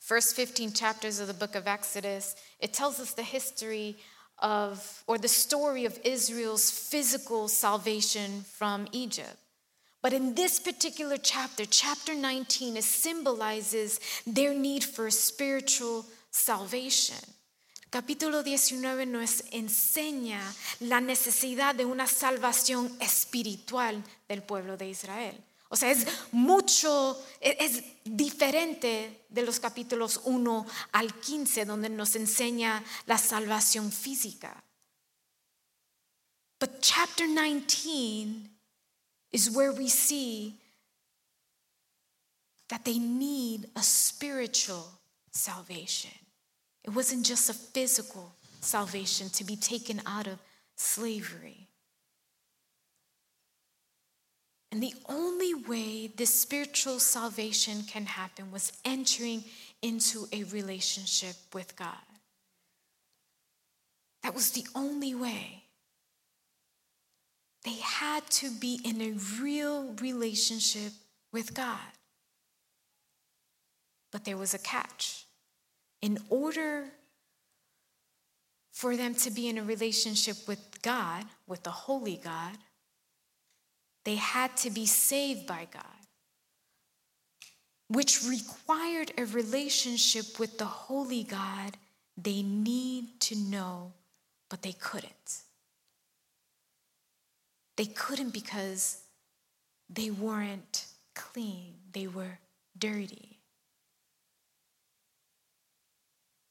first 0.00 0.36
15 0.36 0.72
chapters 0.72 1.18
of 1.18 1.26
the 1.26 1.34
book 1.34 1.54
of 1.54 1.66
Exodus, 1.66 2.36
it 2.60 2.72
tells 2.72 3.00
us 3.00 3.12
the 3.14 3.22
history 3.22 3.96
of, 4.38 5.02
or 5.06 5.18
the 5.18 5.28
story 5.28 5.84
of 5.84 5.98
Israel's 6.04 6.70
physical 6.70 7.48
salvation 7.48 8.42
from 8.42 8.86
Egypt. 8.92 9.36
But 10.02 10.12
in 10.12 10.34
this 10.34 10.60
particular 10.60 11.16
chapter, 11.16 11.64
chapter 11.64 12.14
19, 12.14 12.76
it 12.76 12.84
symbolizes 12.84 13.98
their 14.26 14.54
need 14.54 14.84
for 14.84 15.10
spiritual 15.10 16.06
salvation. 16.30 17.16
Capítulo 17.90 18.42
19 18.42 19.06
nos 19.06 19.42
enseña 19.52 20.40
la 20.80 21.00
necesidad 21.00 21.74
de 21.74 21.84
una 21.84 22.06
salvación 22.06 22.94
espiritual 23.00 24.02
del 24.28 24.42
pueblo 24.42 24.76
de 24.76 24.90
Israel. 24.90 25.34
O 25.68 25.76
sea, 25.76 25.90
es 25.90 26.06
mucho, 26.30 27.20
es 27.40 27.82
diferente 28.04 29.26
de 29.28 29.42
los 29.42 29.58
capítulos 29.58 30.20
1 30.24 30.66
al 30.92 31.12
15, 31.20 31.64
donde 31.64 31.88
nos 31.88 32.14
enseña 32.14 32.84
la 33.06 33.18
salvación 33.18 33.90
física. 33.90 34.62
But 36.58 36.80
chapter 36.80 37.26
19 37.26 38.48
is 39.32 39.50
where 39.50 39.72
we 39.72 39.88
see 39.88 40.54
that 42.68 42.84
they 42.84 42.98
need 42.98 43.68
a 43.76 43.82
spiritual 43.82 44.88
salvation. 45.30 46.12
It 46.84 46.90
wasn't 46.90 47.26
just 47.26 47.50
a 47.50 47.54
physical 47.54 48.32
salvation 48.60 49.28
to 49.30 49.44
be 49.44 49.56
taken 49.56 50.00
out 50.06 50.26
of 50.26 50.38
slavery. 50.76 51.65
And 54.72 54.82
the 54.82 54.94
only 55.08 55.54
way 55.54 56.08
this 56.08 56.34
spiritual 56.34 56.98
salvation 56.98 57.82
can 57.84 58.06
happen 58.06 58.50
was 58.50 58.72
entering 58.84 59.44
into 59.80 60.26
a 60.32 60.44
relationship 60.44 61.36
with 61.54 61.76
God. 61.76 61.94
That 64.22 64.34
was 64.34 64.50
the 64.50 64.66
only 64.74 65.14
way. 65.14 65.62
They 67.64 67.78
had 67.80 68.28
to 68.30 68.50
be 68.50 68.80
in 68.84 69.00
a 69.00 69.12
real 69.40 69.94
relationship 70.00 70.92
with 71.32 71.54
God. 71.54 71.78
But 74.12 74.24
there 74.24 74.36
was 74.36 74.54
a 74.54 74.58
catch. 74.58 75.26
In 76.02 76.18
order 76.28 76.86
for 78.72 78.96
them 78.96 79.14
to 79.14 79.30
be 79.30 79.48
in 79.48 79.58
a 79.58 79.62
relationship 79.62 80.36
with 80.46 80.82
God, 80.82 81.24
with 81.46 81.62
the 81.62 81.70
Holy 81.70 82.20
God, 82.22 82.56
they 84.06 84.14
had 84.14 84.56
to 84.56 84.70
be 84.70 84.86
saved 84.86 85.48
by 85.48 85.66
God, 85.72 86.00
which 87.88 88.22
required 88.24 89.10
a 89.18 89.24
relationship 89.24 90.38
with 90.38 90.58
the 90.58 90.64
Holy 90.64 91.24
God 91.24 91.76
they 92.16 92.40
need 92.42 93.20
to 93.20 93.34
know, 93.34 93.92
but 94.48 94.62
they 94.62 94.72
couldn't. 94.72 95.42
They 97.76 97.86
couldn't 97.86 98.32
because 98.32 99.02
they 99.90 100.10
weren't 100.10 100.86
clean, 101.16 101.74
they 101.92 102.06
were 102.06 102.38
dirty. 102.78 103.40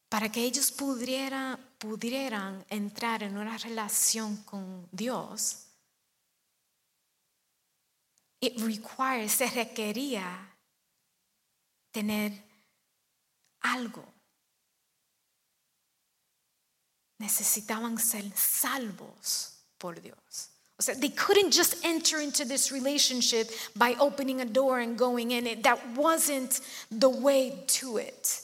Para 0.10 0.30
que 0.30 0.44
ellos 0.44 0.72
pudieran, 0.72 1.58
pudieran 1.80 2.65
entrar 2.70 3.24
en 3.24 3.38
una 3.38 3.58
relación 3.58 4.44
con 4.46 4.88
Dios, 4.91 5.64
it 8.46 8.62
requires, 8.62 9.32
se 9.32 9.48
requería 9.48 10.26
tener 11.94 12.32
algo. 13.64 14.04
Necesitaban 17.20 17.98
ser 17.98 18.24
salvos 18.36 19.52
por 19.80 19.96
Dios. 19.96 20.50
O 20.78 20.84
sea, 20.84 20.96
they 20.96 21.10
couldn't 21.10 21.52
just 21.52 21.86
enter 21.86 22.20
into 22.20 22.44
this 22.44 22.72
relationship 22.72 23.50
by 23.78 23.96
opening 24.00 24.42
a 24.42 24.46
door 24.46 24.80
and 24.80 24.98
going 24.98 25.32
in 25.32 25.48
it. 25.48 25.64
That 25.64 25.80
wasn't 25.96 26.60
the 26.92 27.10
way 27.10 27.64
to 27.68 27.98
it. 27.98 28.42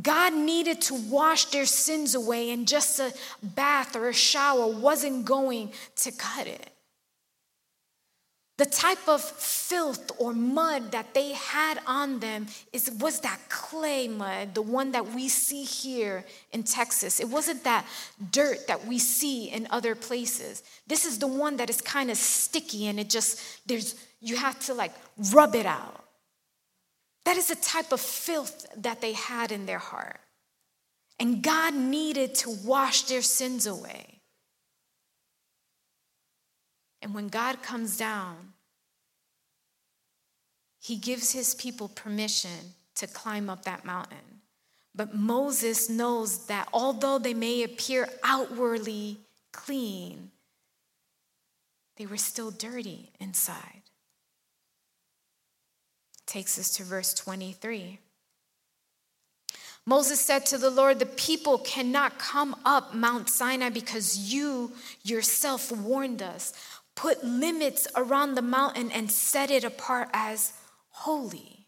God 0.00 0.34
needed 0.34 0.80
to 0.82 0.94
wash 0.94 1.46
their 1.46 1.66
sins 1.66 2.14
away, 2.14 2.50
and 2.50 2.66
just 2.66 3.00
a 3.00 3.12
bath 3.42 3.96
or 3.96 4.08
a 4.08 4.14
shower 4.14 4.66
wasn't 4.68 5.24
going 5.24 5.72
to 5.96 6.12
cut 6.12 6.46
it. 6.46 6.70
The 8.60 8.66
type 8.66 9.08
of 9.08 9.22
filth 9.22 10.10
or 10.18 10.34
mud 10.34 10.92
that 10.92 11.14
they 11.14 11.32
had 11.32 11.80
on 11.86 12.20
them 12.20 12.46
is, 12.74 12.90
was 13.00 13.20
that 13.20 13.40
clay 13.48 14.06
mud, 14.06 14.54
the 14.54 14.60
one 14.60 14.92
that 14.92 15.14
we 15.14 15.30
see 15.30 15.64
here 15.64 16.26
in 16.52 16.62
Texas. 16.64 17.20
It 17.20 17.28
wasn't 17.30 17.64
that 17.64 17.86
dirt 18.30 18.66
that 18.66 18.86
we 18.86 18.98
see 18.98 19.48
in 19.48 19.66
other 19.70 19.94
places. 19.94 20.62
This 20.86 21.06
is 21.06 21.18
the 21.18 21.26
one 21.26 21.56
that 21.56 21.70
is 21.70 21.80
kind 21.80 22.10
of 22.10 22.18
sticky 22.18 22.88
and 22.88 23.00
it 23.00 23.08
just, 23.08 23.66
there's, 23.66 23.94
you 24.20 24.36
have 24.36 24.60
to 24.66 24.74
like 24.74 24.92
rub 25.32 25.54
it 25.54 25.64
out. 25.64 26.04
That 27.24 27.38
is 27.38 27.48
the 27.48 27.56
type 27.56 27.92
of 27.92 28.00
filth 28.02 28.66
that 28.76 29.00
they 29.00 29.14
had 29.14 29.52
in 29.52 29.64
their 29.64 29.78
heart. 29.78 30.20
And 31.18 31.42
God 31.42 31.72
needed 31.74 32.34
to 32.34 32.50
wash 32.50 33.04
their 33.04 33.22
sins 33.22 33.66
away. 33.66 34.19
And 37.02 37.14
when 37.14 37.28
God 37.28 37.62
comes 37.62 37.96
down, 37.96 38.52
he 40.80 40.96
gives 40.96 41.32
his 41.32 41.54
people 41.54 41.88
permission 41.88 42.74
to 42.96 43.06
climb 43.06 43.48
up 43.48 43.64
that 43.64 43.84
mountain. 43.84 44.40
But 44.94 45.14
Moses 45.14 45.88
knows 45.88 46.46
that 46.46 46.68
although 46.72 47.18
they 47.18 47.34
may 47.34 47.62
appear 47.62 48.08
outwardly 48.22 49.18
clean, 49.52 50.30
they 51.96 52.06
were 52.06 52.16
still 52.16 52.50
dirty 52.50 53.10
inside. 53.20 53.82
Takes 56.26 56.58
us 56.58 56.70
to 56.76 56.84
verse 56.84 57.12
23. 57.14 57.98
Moses 59.86 60.20
said 60.20 60.46
to 60.46 60.58
the 60.58 60.70
Lord, 60.70 60.98
The 60.98 61.06
people 61.06 61.58
cannot 61.58 62.18
come 62.18 62.54
up 62.64 62.94
Mount 62.94 63.28
Sinai 63.28 63.70
because 63.70 64.32
you 64.32 64.72
yourself 65.02 65.72
warned 65.72 66.22
us. 66.22 66.52
Put 67.00 67.24
limits 67.24 67.88
around 67.96 68.34
the 68.34 68.42
mountain 68.42 68.92
and 68.92 69.10
set 69.10 69.50
it 69.50 69.64
apart 69.64 70.10
as 70.12 70.52
holy. 70.90 71.66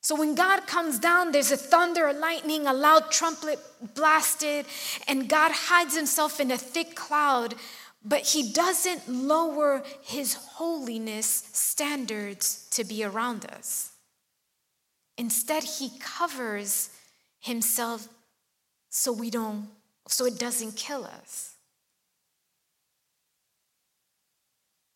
So 0.00 0.16
when 0.16 0.34
God 0.34 0.66
comes 0.66 0.98
down, 0.98 1.30
there's 1.30 1.52
a 1.52 1.56
thunder, 1.56 2.08
a 2.08 2.12
lightning, 2.12 2.66
a 2.66 2.72
loud 2.72 3.12
trumpet 3.12 3.60
blasted, 3.94 4.66
and 5.06 5.28
God 5.28 5.52
hides 5.52 5.96
himself 5.96 6.40
in 6.40 6.50
a 6.50 6.58
thick 6.58 6.96
cloud, 6.96 7.54
but 8.04 8.22
he 8.22 8.52
doesn't 8.52 9.08
lower 9.08 9.84
his 10.02 10.34
holiness 10.34 11.48
standards 11.52 12.66
to 12.72 12.82
be 12.82 13.04
around 13.04 13.46
us. 13.46 13.92
Instead, 15.16 15.62
he 15.62 15.92
covers 16.00 16.90
himself 17.38 18.08
so 18.90 19.12
we 19.12 19.30
don't 19.30 19.68
so 20.08 20.24
it 20.24 20.36
doesn't 20.36 20.74
kill 20.74 21.04
us. 21.04 21.55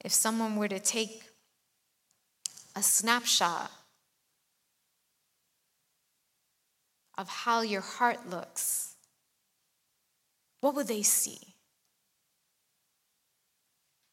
If 0.03 0.13
someone 0.13 0.57
were 0.57 0.69
to 0.69 0.81
take 0.81 1.25
a 2.75 2.83
snapshot 2.83 3.71
of 7.19 7.29
how 7.29 7.61
your 7.61 7.83
heart 7.83 8.31
looks, 8.31 8.95
what 10.61 10.75
would 10.75 10.89
they 10.89 11.03
see? 11.03 11.39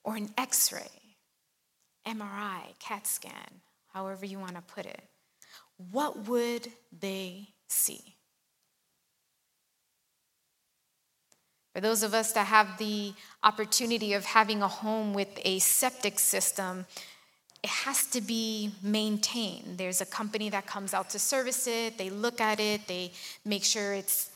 Or 0.04 0.16
an 0.16 0.30
x 0.38 0.72
ray, 0.74 1.16
MRI, 2.06 2.78
CAT 2.80 3.08
scan, 3.08 3.62
however 3.94 4.26
you 4.26 4.40
want 4.40 4.56
to 4.56 4.62
put 4.62 4.86
it. 4.86 5.04
What 5.92 6.28
would 6.28 6.70
they 6.98 7.50
see? 7.70 8.17
For 11.78 11.82
those 11.82 12.02
of 12.02 12.16
us 12.16 12.32
that 12.32 12.48
have 12.48 12.80
the 12.80 13.14
opportunity 13.44 14.14
of 14.14 14.26
having 14.26 14.64
a 14.64 14.68
home 14.68 15.14
with 15.14 15.28
a 15.46 15.60
septic 15.60 16.18
system, 16.18 16.88
it 17.62 17.70
has 17.70 18.08
to 18.08 18.20
be 18.20 18.72
maintained. 18.82 19.78
There's 19.78 20.02
a 20.02 20.06
company 20.08 20.50
that 20.50 20.66
comes 20.66 20.96
out 20.96 21.12
to 21.12 21.20
service 21.20 21.68
it, 21.68 22.00
they 22.00 22.10
look 22.10 22.42
at 22.42 22.60
it, 22.60 22.88
they 22.88 23.12
make 23.46 23.64
sure 23.64 23.94
it's, 23.94 24.32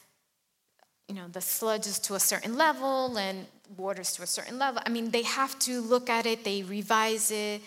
you 1.08 1.16
know, 1.16 1.28
the 1.30 1.42
sludge 1.42 1.88
is 1.88 1.98
to 2.02 2.14
a 2.14 2.20
certain 2.20 2.58
level 2.60 3.18
and 3.18 3.48
water's 3.76 4.14
to 4.18 4.22
a 4.22 4.28
certain 4.28 4.60
level. 4.60 4.84
I 4.86 4.90
mean, 4.90 5.10
they 5.10 5.24
have 5.24 5.58
to 5.62 5.82
look 5.82 6.12
at 6.12 6.28
it, 6.28 6.44
they 6.44 6.62
revise 6.62 7.32
it. 7.32 7.64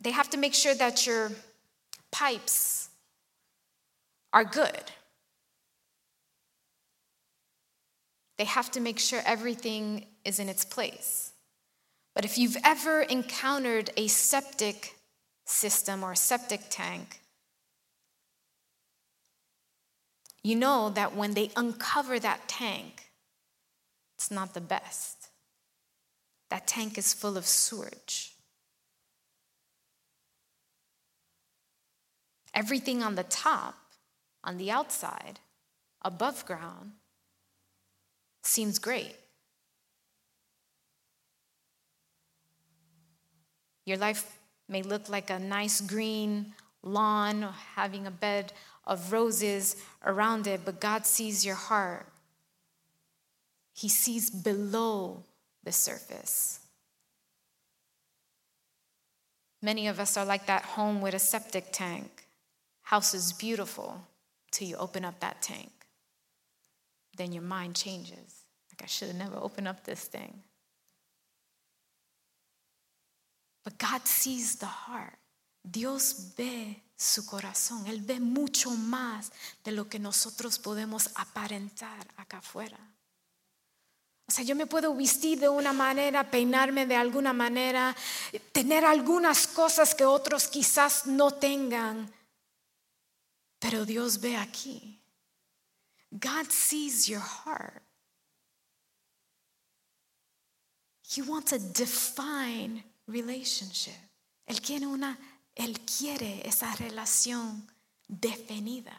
They 0.00 0.12
have 0.12 0.30
to 0.30 0.36
make 0.36 0.54
sure 0.54 0.76
that 0.76 1.08
your 1.08 1.32
pipes 2.12 2.88
are 4.32 4.44
good. 4.44 4.92
They 8.36 8.44
have 8.44 8.70
to 8.72 8.80
make 8.80 8.98
sure 8.98 9.20
everything 9.24 10.06
is 10.24 10.38
in 10.38 10.48
its 10.48 10.64
place. 10.64 11.32
But 12.14 12.24
if 12.24 12.38
you've 12.38 12.56
ever 12.64 13.02
encountered 13.02 13.90
a 13.96 14.06
septic 14.06 14.96
system 15.44 16.02
or 16.02 16.14
septic 16.14 16.62
tank, 16.70 17.20
you 20.42 20.56
know 20.56 20.90
that 20.90 21.16
when 21.16 21.34
they 21.34 21.50
uncover 21.56 22.18
that 22.18 22.48
tank, 22.48 23.10
it's 24.16 24.30
not 24.30 24.54
the 24.54 24.60
best. 24.60 25.28
That 26.50 26.66
tank 26.66 26.98
is 26.98 27.14
full 27.14 27.36
of 27.36 27.46
sewage. 27.46 28.34
Everything 32.52 33.02
on 33.02 33.16
the 33.16 33.24
top, 33.24 33.74
on 34.44 34.58
the 34.58 34.70
outside, 34.70 35.40
above 36.02 36.46
ground, 36.46 36.92
seems 38.46 38.78
great. 38.78 39.14
Your 43.84 43.98
life 43.98 44.38
may 44.68 44.82
look 44.82 45.08
like 45.08 45.30
a 45.30 45.38
nice 45.38 45.80
green 45.80 46.54
lawn, 46.82 47.42
having 47.74 48.06
a 48.06 48.10
bed 48.10 48.52
of 48.86 49.12
roses 49.12 49.76
around 50.04 50.46
it, 50.46 50.60
but 50.64 50.80
God 50.80 51.06
sees 51.06 51.44
your 51.44 51.54
heart. 51.54 52.06
He 53.72 53.88
sees 53.88 54.30
below 54.30 55.22
the 55.64 55.72
surface. 55.72 56.60
Many 59.60 59.88
of 59.88 59.98
us 59.98 60.16
are 60.16 60.26
like 60.26 60.46
that 60.46 60.62
home 60.62 61.00
with 61.00 61.14
a 61.14 61.18
septic 61.18 61.72
tank. 61.72 62.26
House 62.82 63.14
is 63.14 63.32
beautiful 63.32 64.06
till 64.50 64.68
you 64.68 64.76
open 64.76 65.04
up 65.04 65.20
that 65.20 65.40
tank. 65.40 65.72
Then 67.16 67.32
your 67.32 67.42
mind 67.42 67.76
changes. 67.76 68.44
Like, 68.70 68.82
I 68.82 68.86
should 68.86 69.08
have 69.08 69.16
never 69.16 69.36
opened 69.36 69.68
up 69.68 69.84
this 69.84 70.04
thing. 70.04 70.42
But 73.64 73.78
God 73.78 74.06
sees 74.06 74.56
the 74.56 74.66
heart. 74.66 75.18
Dios 75.62 76.34
ve 76.36 76.82
su 76.96 77.24
corazón. 77.24 77.86
Él 77.86 78.00
ve 78.02 78.20
mucho 78.20 78.70
más 78.70 79.32
de 79.64 79.72
lo 79.72 79.88
que 79.88 79.98
nosotros 79.98 80.58
podemos 80.58 81.10
aparentar 81.14 82.06
acá 82.16 82.38
afuera. 82.38 82.78
O 84.26 84.32
sea, 84.32 84.44
yo 84.44 84.54
me 84.56 84.66
puedo 84.66 84.94
vestir 84.94 85.38
de 85.38 85.48
una 85.48 85.72
manera, 85.72 86.30
peinarme 86.30 86.86
de 86.86 86.96
alguna 86.96 87.32
manera, 87.32 87.94
tener 88.52 88.84
algunas 88.84 89.46
cosas 89.46 89.94
que 89.94 90.04
otros 90.04 90.48
quizás 90.48 91.06
no 91.06 91.30
tengan, 91.30 92.10
pero 93.58 93.84
Dios 93.84 94.20
ve 94.20 94.36
aquí. 94.36 95.03
God 96.18 96.50
sees 96.50 97.08
your 97.08 97.20
heart. 97.20 97.82
He 101.06 101.22
wants 101.22 101.50
to 101.50 101.58
define 101.58 102.82
relationship. 103.06 103.94
Él 104.48 104.60
quiere 104.60 104.86
una, 104.86 105.16
él 105.56 105.78
quiere 105.86 106.42
esa 106.44 106.74
relación 106.78 107.62
definida. 108.10 108.96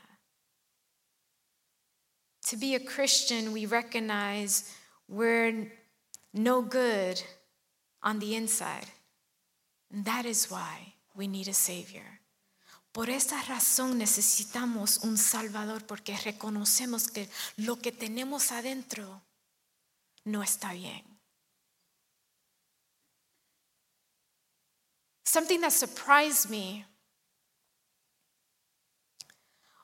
To 2.48 2.58
be 2.58 2.76
a 2.76 2.80
Christian, 2.80 3.54
we 3.54 3.66
recognize 3.66 4.72
we're 5.08 5.72
no 6.34 6.62
good 6.62 7.22
on 8.04 8.20
the 8.20 8.36
inside. 8.36 8.86
And 9.92 10.06
that 10.06 10.26
is 10.26 10.52
why 10.52 10.94
we 11.16 11.28
need 11.28 11.48
a 11.48 11.54
Savior. 11.54 12.20
Por 12.96 13.10
esa 13.10 13.42
razón 13.44 13.98
necesitamos 13.98 15.00
un 15.04 15.18
Salvador 15.18 15.86
porque 15.86 16.16
reconocemos 16.16 17.10
que 17.10 17.28
lo 17.58 17.76
que 17.76 17.92
tenemos 17.92 18.54
adentro 18.54 19.22
no 20.24 20.42
está 20.42 20.72
bien. 20.72 21.04
Something 25.26 25.60
that 25.60 25.74
surprised 25.74 26.50
me 26.50 26.86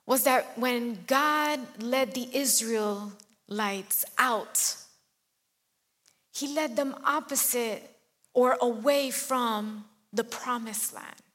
was 0.06 0.24
that 0.24 0.58
when 0.58 1.04
God 1.06 1.60
led 1.84 2.14
the 2.14 2.30
Israelites 2.32 4.06
out, 4.18 4.78
He 6.32 6.48
led 6.48 6.78
them 6.78 6.96
opposite 7.04 7.84
or 8.34 8.58
away 8.62 9.12
from 9.12 9.84
the 10.14 10.24
promised 10.24 10.94
land. 10.94 11.31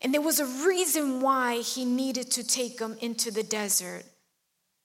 And 0.00 0.14
there 0.14 0.20
was 0.20 0.40
a 0.40 0.46
reason 0.46 1.20
why 1.20 1.60
He 1.60 1.84
needed 1.84 2.30
to 2.32 2.46
take 2.46 2.78
them 2.78 2.96
into 3.00 3.30
the 3.30 3.42
desert. 3.42 4.04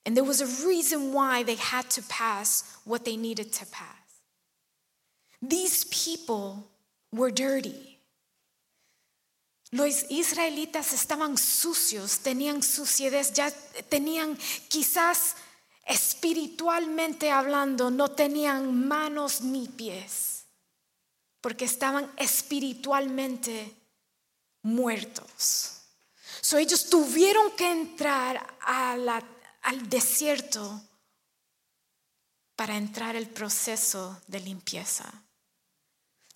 And 0.05 0.17
there 0.17 0.23
was 0.23 0.41
a 0.41 0.67
reason 0.67 1.13
why 1.13 1.43
they 1.43 1.55
had 1.55 1.89
to 1.91 2.01
pass 2.03 2.77
what 2.83 3.05
they 3.05 3.15
needed 3.15 3.53
to 3.53 3.65
pass. 3.67 4.03
These 5.41 5.85
people 5.85 6.67
were 7.11 7.31
dirty. 7.31 7.99
Los 9.71 10.03
israelitas 10.11 10.93
estaban 10.93 11.37
sucios, 11.37 12.19
tenían 12.19 12.61
suciedad, 12.61 13.25
ya 13.35 13.49
tenían 13.89 14.37
quizás 14.69 15.35
espiritualmente 15.87 17.31
hablando, 17.31 17.89
no 17.89 18.09
tenían 18.09 18.87
manos 18.87 19.41
ni 19.41 19.67
pies, 19.67 20.45
porque 21.41 21.65
estaban 21.65 22.09
espiritualmente 22.17 23.73
muertos. 24.63 25.81
So 26.41 26.57
ellos 26.57 26.89
tuvieron 26.89 27.55
que 27.55 27.69
entrar 27.69 28.55
al 28.65 29.89
desierto 29.89 30.81
para 32.55 32.75
entrar 32.75 33.15
el 33.15 33.27
proceso 33.27 34.21
de 34.27 34.39
limpieza. 34.39 35.11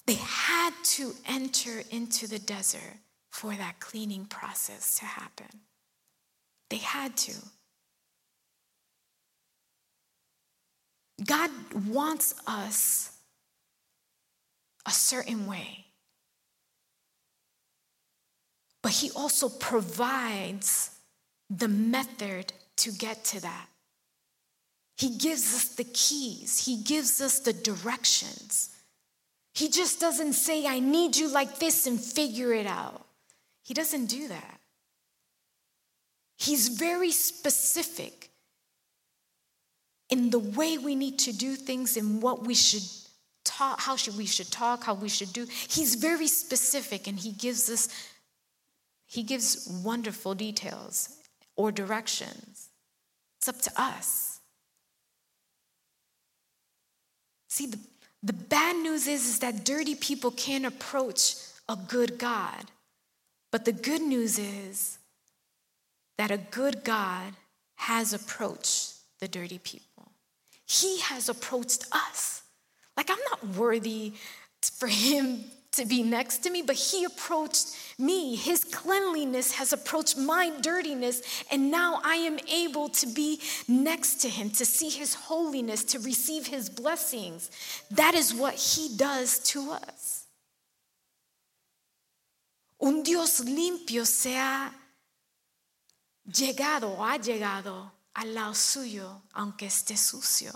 They 0.05 0.15
had 0.15 0.73
to 0.95 1.13
enter 1.25 1.83
into 1.89 2.27
the 2.27 2.39
desert 2.39 2.97
for 3.29 3.55
that 3.55 3.79
cleaning 3.79 4.25
process 4.25 4.97
to 4.99 5.05
happen. 5.05 5.47
They 6.69 6.77
had 6.77 7.17
to. 7.17 7.33
God 11.25 11.51
wants 11.87 12.33
us 12.45 13.11
a 14.85 14.91
certain 14.91 15.47
way, 15.47 15.86
but 18.87 18.93
He 18.93 19.11
also 19.17 19.49
provides 19.49 20.91
the 21.49 21.67
method 21.67 22.53
to 22.77 22.89
get 22.93 23.21
to 23.25 23.41
that. 23.41 23.67
He 24.95 25.17
gives 25.17 25.53
us 25.53 25.75
the 25.75 25.83
keys, 25.83 26.65
He 26.65 26.77
gives 26.83 27.19
us 27.19 27.41
the 27.41 27.51
directions. 27.51 28.69
He 29.53 29.67
just 29.67 29.99
doesn't 29.99 30.33
say, 30.33 30.65
I 30.65 30.79
need 30.79 31.17
you 31.17 31.27
like 31.27 31.59
this 31.59 31.85
and 31.85 31.99
figure 31.99 32.53
it 32.53 32.65
out. 32.65 33.05
He 33.65 33.73
doesn't 33.73 34.05
do 34.05 34.29
that. 34.29 34.59
He's 36.37 36.69
very 36.69 37.11
specific 37.11 38.29
in 40.09 40.29
the 40.29 40.39
way 40.39 40.77
we 40.77 40.95
need 40.95 41.19
to 41.19 41.33
do 41.33 41.57
things 41.57 41.97
and 41.97 42.21
what 42.21 42.45
we 42.45 42.53
should 42.53 42.87
talk, 43.43 43.81
how 43.81 43.97
should 43.97 44.15
we 44.15 44.25
should 44.25 44.49
talk, 44.49 44.85
how 44.85 44.93
we 44.93 45.09
should 45.09 45.33
do. 45.33 45.45
He's 45.49 45.95
very 45.95 46.27
specific 46.27 47.07
and 47.07 47.19
he 47.19 47.33
gives 47.33 47.69
us 47.69 47.89
he 49.07 49.23
gives 49.23 49.67
wonderful 49.83 50.35
details 50.35 51.15
or 51.55 51.71
directions. 51.71 52.69
It's 53.39 53.47
up 53.47 53.61
to 53.61 53.71
us. 53.81 54.41
See, 57.47 57.67
the, 57.67 57.79
the 58.21 58.33
bad 58.33 58.75
news 58.75 59.07
is, 59.07 59.25
is 59.25 59.39
that 59.39 59.63
dirty 59.63 59.95
people 59.95 60.31
can't 60.31 60.65
approach 60.65 61.35
a 61.69 61.75
good 61.75 62.19
God. 62.19 62.65
But 63.51 63.63
the 63.63 63.71
good 63.71 64.01
news 64.01 64.37
is 64.37 64.99
that 66.17 66.29
a 66.29 66.37
good 66.37 66.83
God 66.83 67.33
has 67.75 68.13
approached 68.13 68.95
the 69.19 69.27
dirty 69.27 69.57
people. 69.57 70.11
He 70.65 70.99
has 70.99 71.29
approached 71.29 71.85
us. 71.93 72.41
Like, 72.97 73.09
I'm 73.09 73.17
not 73.31 73.55
worthy 73.55 74.13
for 74.61 74.87
him 74.87 75.45
to 75.77 75.85
be 75.85 76.03
next 76.03 76.43
to 76.43 76.49
me, 76.49 76.61
but 76.61 76.75
he 76.75 77.05
approached 77.05 77.75
me. 77.97 78.35
His 78.35 78.63
cleanliness 78.63 79.53
has 79.53 79.73
approached 79.73 80.17
my 80.17 80.51
dirtiness, 80.61 81.21
and 81.49 81.71
now 81.71 81.99
I 82.03 82.15
am 82.15 82.37
able 82.51 82.89
to 82.89 83.07
be 83.07 83.41
next 83.67 84.21
to 84.21 84.29
him, 84.29 84.49
to 84.51 84.65
see 84.65 84.89
his 84.89 85.13
holiness, 85.13 85.83
to 85.85 85.99
receive 85.99 86.47
his 86.47 86.69
blessings. 86.69 87.49
That 87.89 88.13
is 88.13 88.33
what 88.33 88.55
he 88.55 88.95
does 88.95 89.39
to 89.51 89.71
us. 89.71 90.25
Un 92.79 93.01
Dios 93.01 93.39
limpio 93.39 94.05
se 94.05 94.35
ha 94.35 94.71
llegado 96.25 96.95
o 96.97 97.03
ha 97.03 97.17
llegado 97.17 97.91
al 98.13 98.33
lado 98.33 98.53
suyo, 98.53 99.23
aunque 99.33 99.67
esté 99.67 99.97
sucio, 99.97 100.51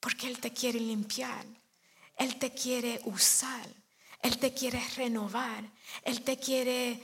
porque 0.00 0.28
Él 0.28 0.38
te 0.40 0.52
quiere 0.52 0.78
limpiar, 0.80 1.44
Él 2.16 2.38
te 2.38 2.52
quiere 2.52 3.00
usar. 3.04 3.66
Él 4.20 4.38
te 4.38 4.52
quiere 4.52 4.82
renovar. 4.96 5.64
Él 6.02 6.22
te 6.22 6.36
quiere, 6.36 7.00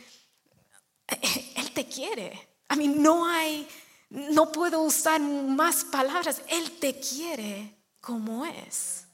Él 1.57 1.73
te 1.73 1.87
quiere. 1.87 2.49
A 2.69 2.77
mí 2.77 2.89
no 2.89 3.27
hay, 3.27 3.69
no 4.11 4.51
puedo 4.51 4.83
usar 4.83 5.21
más 5.21 5.85
palabras. 5.85 6.43
Él 6.49 6.79
te 6.79 6.99
quiere 6.99 7.75
como 8.01 8.45
es. 8.45 9.07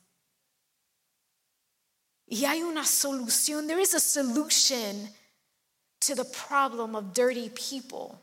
Y 2.27 2.45
hay 2.45 2.63
una 2.63 2.85
solución. 2.85 3.67
There 3.67 3.81
is 3.81 3.95
a 3.95 4.01
solution 4.01 5.09
to 6.01 6.15
the 6.15 6.25
problem 6.25 6.95
of 6.95 7.13
dirty 7.13 7.51
people. 7.51 8.21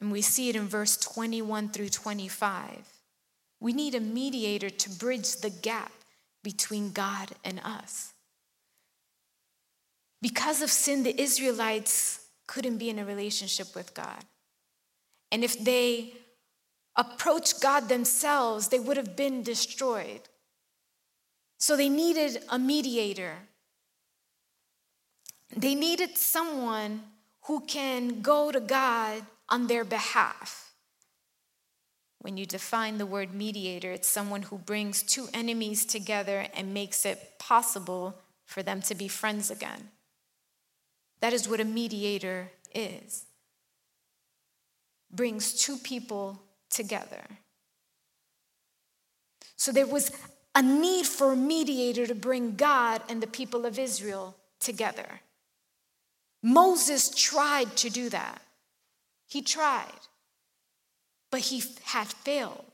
And 0.00 0.10
we 0.10 0.22
see 0.22 0.48
it 0.48 0.56
in 0.56 0.66
verse 0.66 0.96
21 0.96 1.68
through 1.68 1.90
25. 1.90 2.88
We 3.60 3.72
need 3.72 3.94
a 3.94 4.00
mediator 4.00 4.70
to 4.70 4.90
bridge 4.90 5.36
the 5.36 5.50
gap 5.50 5.92
between 6.42 6.92
God 6.92 7.30
and 7.44 7.60
us. 7.64 8.12
Because 10.20 10.62
of 10.62 10.70
sin, 10.70 11.02
the 11.02 11.20
Israelites 11.20 12.20
couldn't 12.46 12.78
be 12.78 12.90
in 12.90 12.98
a 12.98 13.04
relationship 13.04 13.74
with 13.74 13.94
God. 13.94 14.24
And 15.30 15.42
if 15.42 15.58
they 15.62 16.12
approached 16.96 17.60
God 17.60 17.88
themselves, 17.88 18.68
they 18.68 18.78
would 18.78 18.96
have 18.96 19.16
been 19.16 19.42
destroyed. 19.42 20.20
So 21.58 21.76
they 21.76 21.88
needed 21.88 22.42
a 22.48 22.58
mediator. 22.58 23.36
They 25.56 25.74
needed 25.74 26.16
someone 26.18 27.02
who 27.42 27.60
can 27.60 28.20
go 28.20 28.52
to 28.52 28.60
God 28.60 29.22
on 29.48 29.66
their 29.66 29.84
behalf. 29.84 30.71
When 32.22 32.36
you 32.36 32.46
define 32.46 32.98
the 32.98 33.06
word 33.06 33.34
mediator, 33.34 33.90
it's 33.90 34.06
someone 34.06 34.42
who 34.42 34.56
brings 34.56 35.02
two 35.02 35.26
enemies 35.34 35.84
together 35.84 36.46
and 36.54 36.72
makes 36.72 37.04
it 37.04 37.32
possible 37.40 38.16
for 38.46 38.62
them 38.62 38.80
to 38.82 38.94
be 38.94 39.08
friends 39.08 39.50
again. 39.50 39.88
That 41.20 41.32
is 41.32 41.48
what 41.48 41.58
a 41.58 41.64
mediator 41.64 42.52
is. 42.72 43.24
Brings 45.12 45.54
two 45.54 45.76
people 45.76 46.40
together. 46.70 47.24
So 49.56 49.72
there 49.72 49.86
was 49.86 50.12
a 50.54 50.62
need 50.62 51.06
for 51.06 51.32
a 51.32 51.36
mediator 51.36 52.06
to 52.06 52.14
bring 52.14 52.54
God 52.54 53.02
and 53.08 53.20
the 53.20 53.26
people 53.26 53.66
of 53.66 53.80
Israel 53.80 54.36
together. 54.60 55.22
Moses 56.40 57.10
tried 57.10 57.76
to 57.78 57.90
do 57.90 58.08
that. 58.10 58.42
He 59.26 59.42
tried 59.42 59.90
but 61.32 61.40
he 61.40 61.64
had 61.86 62.06
failed. 62.06 62.66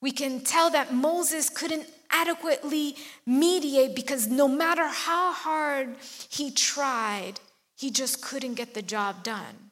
We 0.00 0.10
can 0.10 0.40
tell 0.40 0.70
that 0.70 0.92
Moses 0.92 1.48
couldn't 1.48 1.86
adequately 2.10 2.96
mediate 3.26 3.94
because 3.94 4.26
no 4.26 4.48
matter 4.48 4.86
how 4.88 5.32
hard 5.32 5.94
he 6.28 6.50
tried, 6.50 7.34
he 7.76 7.90
just 7.90 8.22
couldn't 8.22 8.54
get 8.54 8.74
the 8.74 8.82
job 8.82 9.22
done. 9.22 9.70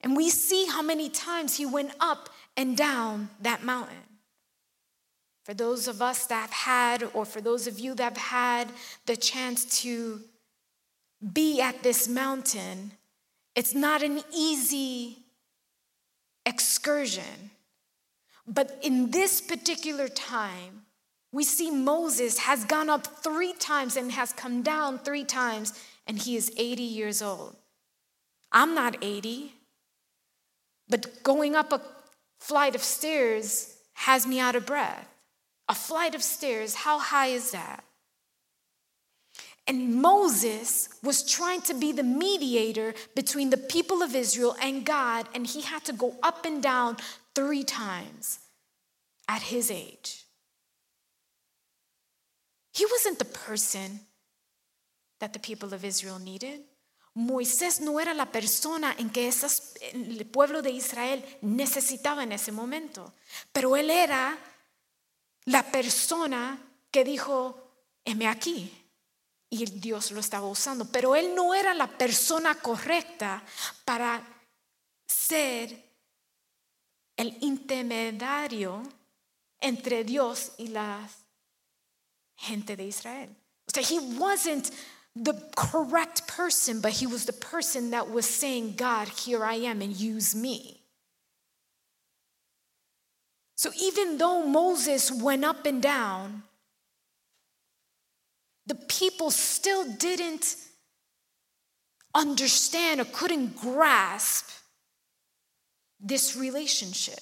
And 0.00 0.16
we 0.16 0.28
see 0.30 0.66
how 0.66 0.82
many 0.82 1.08
times 1.08 1.56
he 1.56 1.64
went 1.64 1.92
up 2.00 2.28
and 2.56 2.76
down 2.76 3.30
that 3.40 3.62
mountain. 3.62 3.96
For 5.44 5.54
those 5.54 5.86
of 5.86 6.02
us 6.02 6.26
that 6.26 6.40
have 6.40 6.50
had, 6.50 7.10
or 7.14 7.24
for 7.24 7.40
those 7.40 7.66
of 7.66 7.78
you 7.78 7.94
that 7.94 8.16
have 8.16 8.16
had 8.16 8.68
the 9.06 9.16
chance 9.16 9.82
to 9.82 10.20
be 11.32 11.60
at 11.60 11.82
this 11.82 12.08
mountain, 12.08 12.92
it's 13.54 13.74
not 13.74 14.02
an 14.02 14.22
easy 14.34 15.18
excursion. 16.46 17.50
But 18.46 18.78
in 18.82 19.10
this 19.10 19.40
particular 19.40 20.08
time, 20.08 20.82
we 21.32 21.44
see 21.44 21.70
Moses 21.70 22.38
has 22.38 22.64
gone 22.64 22.90
up 22.90 23.06
three 23.22 23.54
times 23.54 23.96
and 23.96 24.12
has 24.12 24.32
come 24.32 24.62
down 24.62 24.98
three 24.98 25.24
times, 25.24 25.72
and 26.06 26.18
he 26.18 26.36
is 26.36 26.52
80 26.56 26.82
years 26.82 27.22
old. 27.22 27.56
I'm 28.50 28.74
not 28.74 28.96
80, 29.00 29.54
but 30.88 31.22
going 31.22 31.54
up 31.54 31.72
a 31.72 31.80
flight 32.38 32.74
of 32.74 32.82
stairs 32.82 33.76
has 33.94 34.26
me 34.26 34.40
out 34.40 34.56
of 34.56 34.66
breath. 34.66 35.08
A 35.68 35.74
flight 35.74 36.14
of 36.14 36.22
stairs, 36.22 36.74
how 36.74 36.98
high 36.98 37.28
is 37.28 37.52
that? 37.52 37.84
And 39.66 40.02
Moses 40.02 40.88
was 41.02 41.22
trying 41.22 41.60
to 41.62 41.74
be 41.74 41.92
the 41.92 42.02
mediator 42.02 42.94
between 43.14 43.50
the 43.50 43.56
people 43.56 44.02
of 44.02 44.14
Israel 44.14 44.56
and 44.60 44.84
God, 44.84 45.28
and 45.34 45.46
he 45.46 45.60
had 45.60 45.84
to 45.84 45.92
go 45.92 46.16
up 46.22 46.44
and 46.44 46.62
down 46.62 46.96
three 47.34 47.62
times 47.62 48.40
at 49.28 49.42
his 49.42 49.70
age. 49.70 50.24
He 52.74 52.86
wasn't 52.86 53.18
the 53.18 53.24
person 53.24 54.00
that 55.20 55.32
the 55.32 55.38
people 55.38 55.72
of 55.72 55.84
Israel 55.84 56.18
needed. 56.18 56.60
Moisés 57.16 57.80
no 57.80 57.98
era 57.98 58.14
la 58.14 58.24
persona 58.24 58.94
en 58.98 59.10
que 59.10 59.28
esas, 59.28 59.74
el 59.92 60.24
pueblo 60.24 60.62
de 60.62 60.70
Israel 60.70 61.22
necesitaba 61.42 62.22
en 62.22 62.32
ese 62.32 62.50
momento, 62.50 63.12
pero 63.52 63.76
él 63.76 63.90
era 63.90 64.36
la 65.44 65.62
persona 65.62 66.58
que 66.90 67.04
dijo, 67.04 67.54
heme 68.04 68.26
aquí 68.26 68.81
y 69.52 69.66
Dios 69.66 70.10
lo 70.12 70.20
estaba 70.20 70.46
usando, 70.46 70.86
pero 70.86 71.14
él 71.14 71.34
no 71.34 71.52
era 71.52 71.74
la 71.74 71.86
persona 71.86 72.54
correcta 72.54 73.42
para 73.84 74.26
ser 75.06 75.76
el 77.18 77.36
intermediario 77.42 78.82
entre 79.60 80.04
Dios 80.04 80.52
y 80.56 80.68
la 80.68 81.06
gente 82.34 82.76
de 82.76 82.86
Israel. 82.86 83.28
O 83.66 83.70
sea, 83.70 83.82
he 83.82 83.98
wasn't 84.18 84.70
the 85.14 85.34
correct 85.54 86.26
person, 86.26 86.80
but 86.80 86.92
he 86.92 87.06
was 87.06 87.26
the 87.26 87.34
person 87.34 87.90
that 87.90 88.08
was 88.08 88.24
saying, 88.24 88.76
God, 88.76 89.06
here 89.08 89.44
I 89.44 89.56
am, 89.66 89.82
and 89.82 89.94
use 89.94 90.34
me. 90.34 90.80
So 93.54 93.70
even 93.78 94.16
though 94.16 94.46
Moses 94.46 95.12
went 95.12 95.44
up 95.44 95.66
and 95.66 95.82
down, 95.82 96.44
the 98.72 98.86
people 98.86 99.30
still 99.30 99.84
didn't 99.96 100.56
understand 102.14 103.02
or 103.02 103.04
couldn't 103.04 103.54
grasp 103.54 104.48
this 106.00 106.38
relationship. 106.38 107.20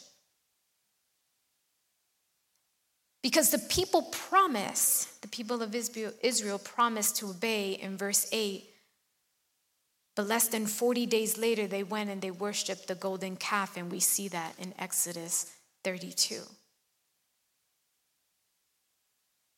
Because 3.20 3.50
the 3.50 3.58
people 3.58 4.02
promise, 4.12 5.06
the 5.22 5.28
people 5.28 5.60
of 5.60 5.74
Israel 5.74 6.60
promised 6.60 7.16
to 7.16 7.30
obey 7.30 7.72
in 7.72 7.96
verse 7.96 8.28
8, 8.30 8.64
but 10.14 10.28
less 10.28 10.46
than 10.46 10.66
40 10.66 11.04
days 11.06 11.36
later, 11.36 11.66
they 11.66 11.82
went 11.82 12.10
and 12.10 12.22
they 12.22 12.30
worshiped 12.30 12.86
the 12.86 12.94
golden 12.94 13.34
calf, 13.34 13.76
and 13.76 13.90
we 13.90 13.98
see 13.98 14.28
that 14.28 14.54
in 14.60 14.72
Exodus 14.78 15.52
32. 15.82 16.42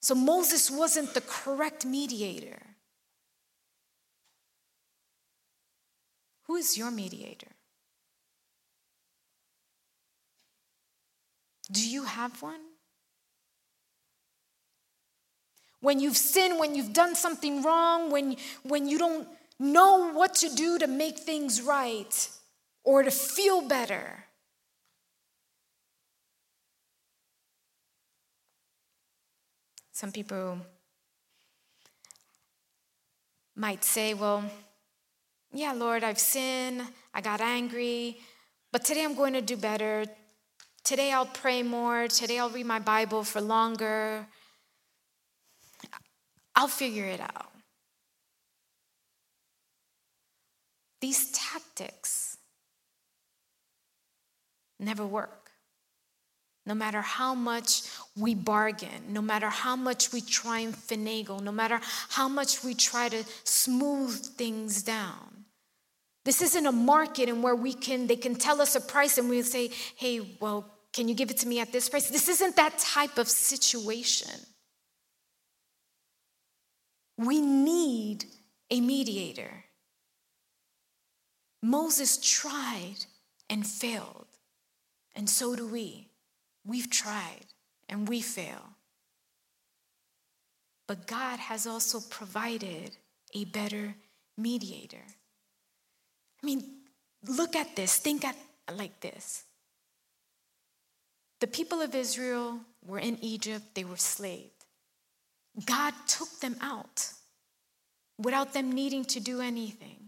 So 0.03 0.17
Moses 0.17 0.69
wasn't 0.69 1.15
the 1.15 1.21
correct 1.21 1.87
mediator. 1.87 2.61
Who 6.49 6.57
is 6.57 6.77
your 6.77 6.91
mediator? 6.91 7.53
Do 11.71 11.89
you 11.89 12.03
have 12.03 12.43
one? 12.43 12.61
When 15.81 16.01
you've 16.01 16.17
sinned, 16.17 16.59
when 16.59 16.75
you've 16.75 16.93
done 16.93 17.15
something 17.15 17.63
wrong, 17.63 18.11
when, 18.11 18.37
when 18.65 18.89
you 18.89 18.99
don't 18.99 19.29
know 19.59 20.13
what 20.13 20.35
to 20.37 20.49
do 20.49 20.79
to 20.79 20.89
make 20.89 21.21
things 21.21 21.63
right 21.63 22.29
or 22.85 23.05
to 23.05 23.11
feel 23.13 23.63
better, 23.63 24.25
Some 30.03 30.11
people 30.11 30.59
might 33.55 33.85
say, 33.85 34.15
well, 34.15 34.43
yeah, 35.53 35.71
Lord, 35.71 36.03
I've 36.03 36.19
sinned, 36.19 36.83
I 37.15 37.21
got 37.21 37.41
angry, 37.41 38.19
but 38.73 38.85
today 38.85 39.05
I'm 39.05 39.15
going 39.15 39.35
to 39.35 39.41
do 39.41 39.57
better. 39.57 40.07
Today 40.83 41.13
I'll 41.13 41.27
pray 41.27 41.63
more. 41.63 42.09
Today 42.09 42.41
I'll 42.41 42.51
read 42.51 42.67
my 42.67 42.81
Bible 42.81 43.23
for 43.23 43.41
longer. 43.41 44.27
I'll 46.57 46.67
figure 46.67 47.07
it 47.07 47.21
out. 47.21 47.53
These 51.01 51.31
tactics 51.31 52.39
never 54.81 55.07
work. 55.07 55.42
No 56.65 56.75
matter 56.75 57.01
how 57.01 57.35
much 57.35 57.83
we 58.17 58.35
bargain, 58.35 59.03
no 59.09 59.21
matter 59.21 59.49
how 59.49 59.75
much 59.75 60.13
we 60.13 60.21
try 60.21 60.61
and 60.61 60.75
finagle, 60.75 61.43
no 61.43 61.51
matter 61.51 61.81
how 62.11 62.29
much 62.29 62.63
we 62.63 62.75
try 62.75 63.09
to 63.09 63.25
smooth 63.43 64.25
things 64.37 64.83
down. 64.83 65.45
This 66.25 66.41
isn't 66.41 66.67
a 66.67 66.73
market 66.73 67.29
and 67.29 67.43
where 67.43 67.57
we 67.57 67.75
can 67.75 68.07
they 68.07 68.17
can 68.17 68.37
tell 68.37 68.61
us 68.61 68.77
a 68.77 68.81
price 68.81 69.19
and 69.19 69.29
we'll 69.29 69.43
say, 69.43 69.71
"Hey, 69.97 70.21
well, 70.39 70.71
can 70.93 71.09
you 71.09 71.17
give 71.17 71.31
it 71.31 71.39
to 71.39 71.49
me 71.49 71.59
at 71.59 71.73
this 71.73 71.89
price?" 71.89 72.09
This 72.09 72.29
isn't 72.29 72.55
that 72.55 72.79
type 72.79 73.19
of 73.19 73.29
situation. 73.29 74.31
We 77.19 77.41
need 77.41 78.27
a 78.71 78.81
mediator. 78.81 79.65
Moses 81.61 82.19
tried 82.19 83.07
and 83.51 83.67
failed, 83.67 84.29
and 85.15 85.29
so 85.29 85.57
do 85.57 85.67
we. 85.67 86.12
We've 86.65 86.91
tried 86.91 87.47
and 87.89 88.09
we 88.09 88.21
fail. 88.21 88.71
But 90.87 91.07
God 91.07 91.39
has 91.39 91.67
also 91.67 92.01
provided 92.01 92.97
a 93.35 93.45
better 93.47 93.95
mediator. 94.37 95.05
I 96.43 96.47
mean, 96.47 96.65
look 97.27 97.57
at 97.57 97.77
this, 97.77 97.97
think 97.97 98.25
at 98.25 98.37
like 98.75 99.01
this. 99.01 99.45
The 101.41 101.47
people 101.47 101.81
of 101.81 101.95
Israel 101.95 102.61
were 102.85 102.99
in 102.99 103.19
Egypt, 103.21 103.75
they 103.75 103.85
were 103.85 103.97
slaves. 103.97 104.51
God 105.67 105.93
took 106.07 106.41
them 106.41 106.57
out 106.61 107.11
without 108.19 108.53
them 108.53 108.73
needing 108.73 109.05
to 109.07 109.21
do 109.21 109.41
anything 109.41 110.02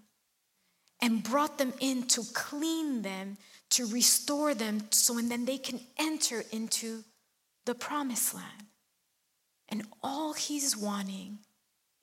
and 1.04 1.22
brought 1.22 1.58
them 1.58 1.74
in 1.80 2.06
to 2.06 2.22
clean 2.32 3.02
them, 3.02 3.36
to 3.68 3.84
restore 3.88 4.54
them, 4.54 4.80
so 4.88 5.18
and 5.18 5.30
then 5.30 5.44
they 5.44 5.58
can 5.58 5.78
enter 5.98 6.42
into 6.50 7.04
the 7.66 7.74
promised 7.74 8.34
land. 8.34 8.64
And 9.68 9.86
all 10.02 10.32
he's 10.32 10.74
wanting 10.74 11.40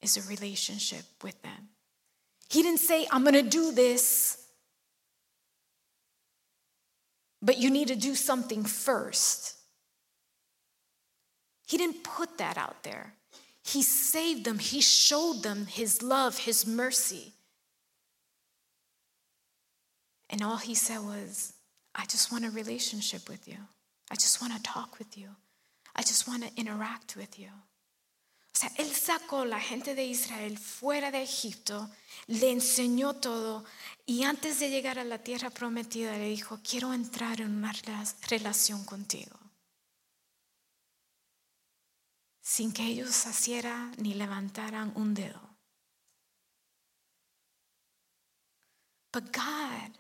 is 0.03 0.17
a 0.17 0.29
relationship 0.29 1.03
with 1.23 1.41
them. 1.41 1.69
He 2.47 2.61
didn't 2.61 2.79
say, 2.79 3.07
I'm 3.11 3.23
gonna 3.23 3.41
do 3.41 3.71
this, 3.71 4.37
but 7.41 7.57
you 7.57 7.71
need 7.71 7.87
to 7.87 7.95
do 7.95 8.13
something 8.13 8.63
first. 8.63 9.55
He 11.65 11.77
didn't 11.77 12.03
put 12.03 12.37
that 12.37 12.55
out 12.55 12.83
there. 12.83 13.15
He 13.63 13.81
saved 13.81 14.45
them, 14.45 14.59
He 14.59 14.79
showed 14.79 15.41
them 15.41 15.65
His 15.65 16.03
love, 16.03 16.37
His 16.37 16.67
mercy. 16.67 17.33
And 20.31 20.41
all 20.41 20.57
He 20.57 20.75
said 20.75 20.99
was, 20.99 21.53
I 21.93 22.05
just 22.05 22.31
want 22.31 22.45
a 22.45 22.49
relationship 22.51 23.27
with 23.29 23.47
you. 23.47 23.57
I 24.09 24.15
just 24.15 24.41
want 24.41 24.53
to 24.53 24.63
talk 24.63 24.97
with 24.97 25.17
you. 25.17 25.29
I 25.95 26.01
just 26.01 26.27
want 26.27 26.43
to 26.43 26.49
interact 26.55 27.15
with 27.15 27.37
you. 27.37 27.49
O 28.53 28.57
sea, 28.57 28.69
Él 28.77 28.91
sacó 28.91 29.45
la 29.45 29.59
gente 29.59 29.95
de 29.95 30.05
Israel 30.05 30.57
fuera 30.57 31.11
de 31.11 31.21
Egipto, 31.21 31.89
le 32.27 32.51
enseñó 32.51 33.15
todo 33.15 33.63
y 34.05 34.23
antes 34.23 34.59
de 34.59 34.69
llegar 34.69 34.99
a 34.99 35.05
la 35.05 35.19
tierra 35.19 35.49
prometida 35.49 36.17
le 36.17 36.29
dijo, 36.29 36.59
quiero 36.61 36.93
entrar 36.93 37.39
en 37.39 37.55
una 37.55 37.73
relación 38.27 38.83
contigo. 38.83 39.41
sin 42.51 42.73
que 42.73 42.83
ellos 42.83 43.25
hicieran 43.25 43.95
ni 43.97 44.13
levantaran 44.13 44.91
un 44.95 45.13
dedo. 45.13 45.39
But 49.13 49.31
God 49.31 49.97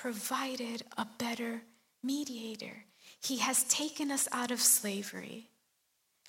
provided 0.00 0.82
a 0.96 1.06
better 1.18 1.62
mediator. 2.04 2.84
He 3.20 3.38
has 3.38 3.64
taken 3.64 4.12
us 4.12 4.28
out 4.30 4.52
of 4.52 4.60
slavery, 4.60 5.48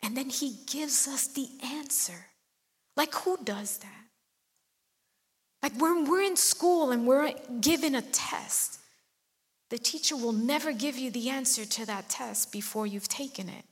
and 0.01 0.17
then 0.17 0.29
He 0.29 0.55
gives 0.65 1.07
us 1.07 1.27
the 1.27 1.47
answer. 1.63 2.25
Like, 2.97 3.13
who 3.13 3.37
does 3.43 3.77
that? 3.77 4.05
Like, 5.61 5.79
when 5.79 6.09
we're 6.09 6.23
in 6.23 6.35
school 6.35 6.89
and 6.89 7.05
we're 7.05 7.31
given 7.61 7.93
a 7.93 8.01
test, 8.01 8.79
the 9.69 9.77
teacher 9.77 10.15
will 10.15 10.33
never 10.33 10.73
give 10.73 10.97
you 10.97 11.11
the 11.11 11.29
answer 11.29 11.63
to 11.63 11.85
that 11.85 12.09
test 12.09 12.51
before 12.51 12.87
you've 12.87 13.07
taken 13.07 13.49
it. 13.49 13.65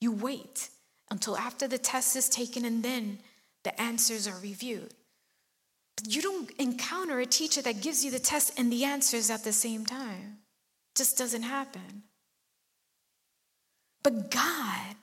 You 0.00 0.10
wait 0.10 0.70
until 1.08 1.36
after 1.36 1.68
the 1.68 1.78
test 1.78 2.16
is 2.16 2.28
taken 2.28 2.64
and 2.64 2.82
then 2.82 3.18
the 3.62 3.80
answers 3.80 4.26
are 4.26 4.38
reviewed. 4.42 4.92
You 6.04 6.22
don't 6.22 6.50
encounter 6.58 7.18
a 7.20 7.26
teacher 7.26 7.62
that 7.62 7.80
gives 7.80 8.04
you 8.04 8.10
the 8.10 8.18
test 8.18 8.58
and 8.58 8.70
the 8.70 8.84
answers 8.84 9.30
at 9.30 9.44
the 9.44 9.52
same 9.52 9.86
time. 9.86 10.38
It 10.94 10.98
just 10.98 11.16
doesn't 11.16 11.42
happen. 11.42 12.02
But 14.02 14.30
God 14.30 14.96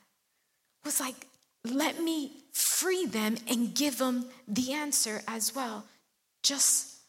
was 0.85 0.99
like, 0.99 1.27
let 1.65 2.01
me 2.01 2.43
free 2.53 3.05
them 3.05 3.37
and 3.49 3.73
give 3.73 3.97
them 3.97 4.27
the 4.47 4.73
answer 4.73 5.21
as 5.27 5.55
well, 5.55 5.85
just 6.43 6.99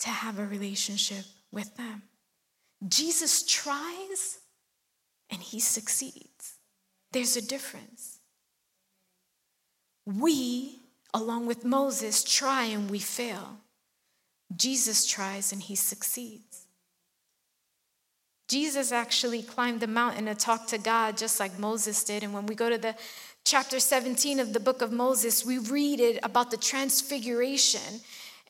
to 0.00 0.08
have 0.08 0.38
a 0.38 0.46
relationship 0.46 1.24
with 1.50 1.76
them. 1.76 2.02
Jesus 2.86 3.44
tries 3.44 4.38
and 5.30 5.40
he 5.40 5.58
succeeds. 5.58 6.58
There's 7.12 7.36
a 7.36 7.42
difference. 7.42 8.18
We, 10.04 10.80
along 11.14 11.46
with 11.46 11.64
Moses, 11.64 12.22
try 12.24 12.64
and 12.64 12.90
we 12.90 12.98
fail. 12.98 13.58
Jesus 14.54 15.06
tries 15.06 15.52
and 15.52 15.62
he 15.62 15.74
succeeds. 15.74 16.66
Jesus 18.48 18.92
actually 18.92 19.42
climbed 19.42 19.80
the 19.80 19.88
mountain 19.88 20.26
to 20.26 20.34
talk 20.34 20.68
to 20.68 20.78
God 20.78 21.16
just 21.16 21.40
like 21.40 21.58
Moses 21.58 22.04
did. 22.04 22.22
And 22.22 22.32
when 22.32 22.46
we 22.46 22.54
go 22.54 22.70
to 22.70 22.78
the 22.78 22.94
chapter 23.44 23.80
17 23.80 24.38
of 24.38 24.52
the 24.52 24.60
book 24.60 24.82
of 24.82 24.92
Moses, 24.92 25.44
we 25.44 25.58
read 25.58 25.98
it 25.98 26.20
about 26.22 26.52
the 26.52 26.56
transfiguration. 26.56 28.00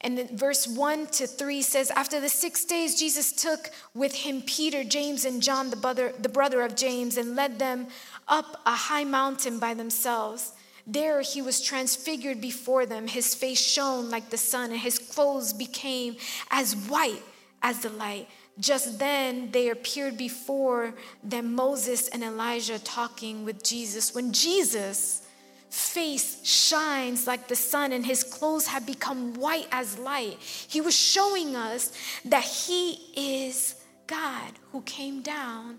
And 0.03 0.31
verse 0.31 0.67
1 0.69 1.07
to 1.07 1.27
3 1.27 1.63
says, 1.63 1.91
After 1.91 2.21
the 2.21 2.29
six 2.29 2.67
days, 2.67 2.99
Jesus 2.99 3.33
took 3.33 3.71
with 3.95 4.15
him 4.15 4.43
Peter, 4.43 4.85
James, 4.85 5.25
and 5.25 5.43
John, 5.43 5.71
the 5.71 5.77
brother, 5.77 6.13
the 6.19 6.29
brother 6.29 6.61
of 6.61 6.77
James, 6.77 7.17
and 7.17 7.35
led 7.35 7.59
them 7.59 7.87
up 8.29 8.61
a 8.67 8.75
high 8.75 9.05
mountain 9.05 9.59
by 9.59 9.73
themselves. 9.73 10.53
There 10.87 11.21
he 11.21 11.43
was 11.43 11.61
transfigured 11.61 12.41
before 12.41 12.87
them. 12.87 13.09
His 13.09 13.35
face 13.35 13.61
shone 13.61 14.09
like 14.09 14.31
the 14.31 14.39
sun, 14.39 14.71
and 14.71 14.81
his 14.81 14.99
clothes 14.99 15.53
became 15.53 16.17
as 16.51 16.75
white 16.75 17.23
as 17.61 17.81
the 17.81 17.91
light. 17.91 18.29
Just 18.59 18.99
then 18.99 19.51
they 19.51 19.69
appeared 19.71 20.17
before 20.17 20.95
them 21.25 21.55
Moses 21.55 22.09
and 22.09 22.23
Elijah 22.23 22.79
talking 22.79 23.45
with 23.45 23.65
Jesus. 23.65 24.15
When 24.15 24.33
Jesus' 24.33 25.27
face 25.69 26.43
shines 26.47 27.27
like 27.27 27.49
the 27.49 27.57
sun 27.57 27.93
and 27.93 28.07
his 28.07 28.23
clothes 28.23 28.69
have 28.69 28.87
become 28.87 29.35
white 29.35 29.67
as 29.73 29.99
light, 29.99 30.39
he 30.41 30.81
was 30.81 30.97
showing 30.97 31.57
us 31.57 31.93
that 32.25 32.45
he 32.45 32.93
is 33.17 33.75
God 34.07 34.53
who 34.71 34.81
came 34.83 35.21
down 35.21 35.79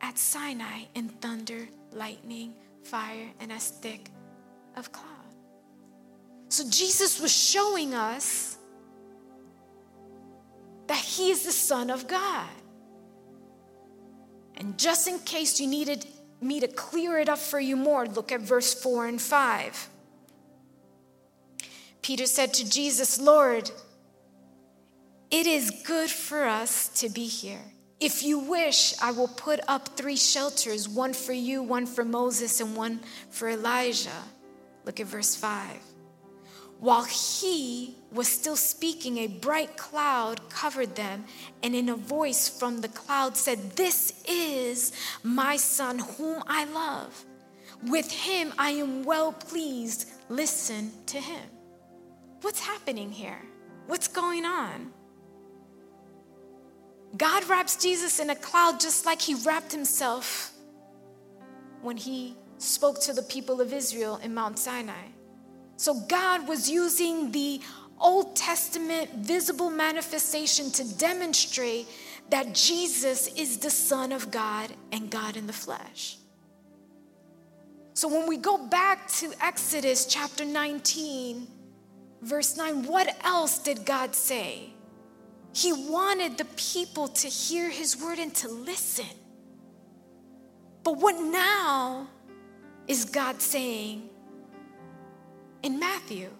at 0.00 0.16
Sinai 0.16 0.84
in 0.94 1.08
thunder, 1.08 1.68
lightning, 1.92 2.54
fire, 2.84 3.28
and 3.40 3.52
as 3.52 3.68
thick 3.68 4.10
of 4.76 4.92
cloud. 4.92 5.08
So 6.48 6.64
Jesus 6.68 7.20
was 7.20 7.32
showing 7.32 7.94
us 7.94 8.56
that 10.86 10.98
he 10.98 11.30
is 11.30 11.44
the 11.44 11.52
Son 11.52 11.90
of 11.90 12.06
God. 12.06 12.48
And 14.56 14.78
just 14.78 15.08
in 15.08 15.18
case 15.20 15.58
you 15.58 15.66
needed 15.66 16.06
me 16.40 16.60
to 16.60 16.68
clear 16.68 17.18
it 17.18 17.28
up 17.28 17.38
for 17.38 17.58
you 17.58 17.76
more, 17.76 18.06
look 18.06 18.30
at 18.30 18.40
verse 18.40 18.74
4 18.74 19.06
and 19.06 19.20
5. 19.20 19.88
Peter 22.02 22.26
said 22.26 22.52
to 22.54 22.68
Jesus, 22.68 23.18
Lord, 23.18 23.70
it 25.30 25.46
is 25.46 25.82
good 25.86 26.10
for 26.10 26.44
us 26.44 26.88
to 27.00 27.08
be 27.08 27.26
here. 27.26 27.64
If 27.98 28.22
you 28.22 28.38
wish, 28.38 28.94
I 29.00 29.12
will 29.12 29.28
put 29.28 29.60
up 29.66 29.96
three 29.96 30.16
shelters 30.16 30.88
one 30.88 31.14
for 31.14 31.32
you, 31.32 31.62
one 31.62 31.86
for 31.86 32.04
Moses, 32.04 32.60
and 32.60 32.76
one 32.76 33.00
for 33.30 33.48
Elijah. 33.48 34.10
Look 34.84 35.00
at 35.00 35.06
verse 35.06 35.34
5. 35.34 35.78
While 36.80 37.04
he 37.04 37.96
was 38.12 38.28
still 38.28 38.56
speaking, 38.56 39.18
a 39.18 39.26
bright 39.26 39.76
cloud 39.76 40.48
covered 40.50 40.96
them, 40.96 41.24
and 41.62 41.74
in 41.74 41.88
a 41.88 41.96
voice 41.96 42.48
from 42.48 42.80
the 42.80 42.88
cloud 42.88 43.36
said, 43.36 43.72
This 43.72 44.22
is 44.28 44.92
my 45.22 45.56
son 45.56 45.98
whom 45.98 46.42
I 46.46 46.64
love. 46.64 47.24
With 47.84 48.10
him 48.10 48.52
I 48.58 48.70
am 48.70 49.02
well 49.04 49.32
pleased. 49.32 50.10
Listen 50.28 50.90
to 51.06 51.18
him. 51.18 51.48
What's 52.42 52.60
happening 52.60 53.10
here? 53.10 53.40
What's 53.86 54.08
going 54.08 54.44
on? 54.44 54.92
God 57.16 57.48
wraps 57.48 57.76
Jesus 57.76 58.18
in 58.18 58.30
a 58.30 58.36
cloud 58.36 58.80
just 58.80 59.06
like 59.06 59.22
he 59.22 59.34
wrapped 59.34 59.72
himself 59.72 60.52
when 61.80 61.96
he 61.96 62.36
spoke 62.58 63.00
to 63.02 63.12
the 63.12 63.22
people 63.22 63.60
of 63.60 63.72
Israel 63.72 64.20
in 64.22 64.34
Mount 64.34 64.58
Sinai. 64.58 65.08
So 65.76 65.94
God 66.08 66.46
was 66.46 66.70
using 66.70 67.32
the 67.32 67.60
Old 68.00 68.36
Testament 68.36 69.10
visible 69.14 69.70
manifestation 69.70 70.70
to 70.72 70.96
demonstrate 70.96 71.88
that 72.30 72.54
Jesus 72.54 73.28
is 73.34 73.58
the 73.58 73.70
Son 73.70 74.12
of 74.12 74.30
God 74.30 74.72
and 74.92 75.10
God 75.10 75.36
in 75.36 75.46
the 75.46 75.52
flesh. 75.52 76.18
So 77.94 78.08
when 78.08 78.28
we 78.28 78.36
go 78.36 78.58
back 78.58 79.08
to 79.18 79.32
Exodus 79.40 80.06
chapter 80.06 80.44
19, 80.44 81.46
verse 82.22 82.56
9, 82.56 82.86
what 82.86 83.16
else 83.24 83.58
did 83.58 83.84
God 83.84 84.14
say? 84.14 84.70
He 85.52 85.72
wanted 85.72 86.36
the 86.36 86.46
people 86.56 87.06
to 87.08 87.28
hear 87.28 87.70
his 87.70 87.96
word 88.02 88.18
and 88.18 88.34
to 88.36 88.48
listen. 88.48 89.06
But 90.82 90.98
what 90.98 91.14
now 91.22 92.08
is 92.86 93.04
God 93.04 93.40
saying 93.40 94.08
in 95.62 95.78
Matthew? 95.78 96.30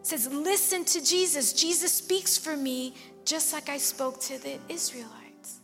It 0.00 0.06
says, 0.06 0.28
listen 0.32 0.84
to 0.84 1.04
Jesus. 1.04 1.52
Jesus 1.52 1.92
speaks 1.92 2.38
for 2.38 2.56
me 2.56 2.94
just 3.24 3.52
like 3.52 3.68
I 3.68 3.78
spoke 3.78 4.20
to 4.22 4.38
the 4.38 4.58
Israelites. 4.68 5.60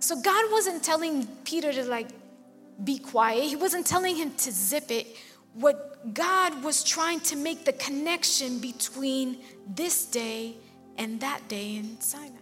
So 0.00 0.20
God 0.20 0.50
wasn't 0.50 0.82
telling 0.82 1.26
Peter 1.44 1.72
to 1.72 1.84
like 1.84 2.08
be 2.82 2.98
quiet. 2.98 3.44
He 3.44 3.56
wasn't 3.56 3.86
telling 3.86 4.16
him 4.16 4.32
to 4.36 4.52
zip 4.52 4.90
it. 4.90 5.06
What 5.54 6.14
God 6.14 6.62
was 6.62 6.84
trying 6.84 7.20
to 7.20 7.36
make 7.36 7.64
the 7.64 7.72
connection 7.72 8.58
between 8.58 9.38
this 9.66 10.04
day 10.04 10.56
and 10.96 11.20
that 11.20 11.48
day 11.48 11.76
in 11.76 12.00
Sinai 12.00 12.34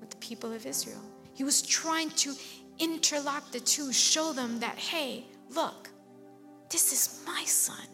with 0.00 0.10
the 0.10 0.16
people 0.16 0.52
of 0.52 0.66
Israel. 0.66 1.02
He 1.34 1.44
was 1.44 1.62
trying 1.62 2.10
to 2.10 2.34
interlock 2.78 3.50
the 3.52 3.60
two, 3.60 3.92
show 3.92 4.32
them 4.32 4.60
that, 4.60 4.76
hey, 4.76 5.24
look, 5.50 5.90
this 6.70 6.92
is 6.92 7.22
my 7.26 7.44
son. 7.44 7.86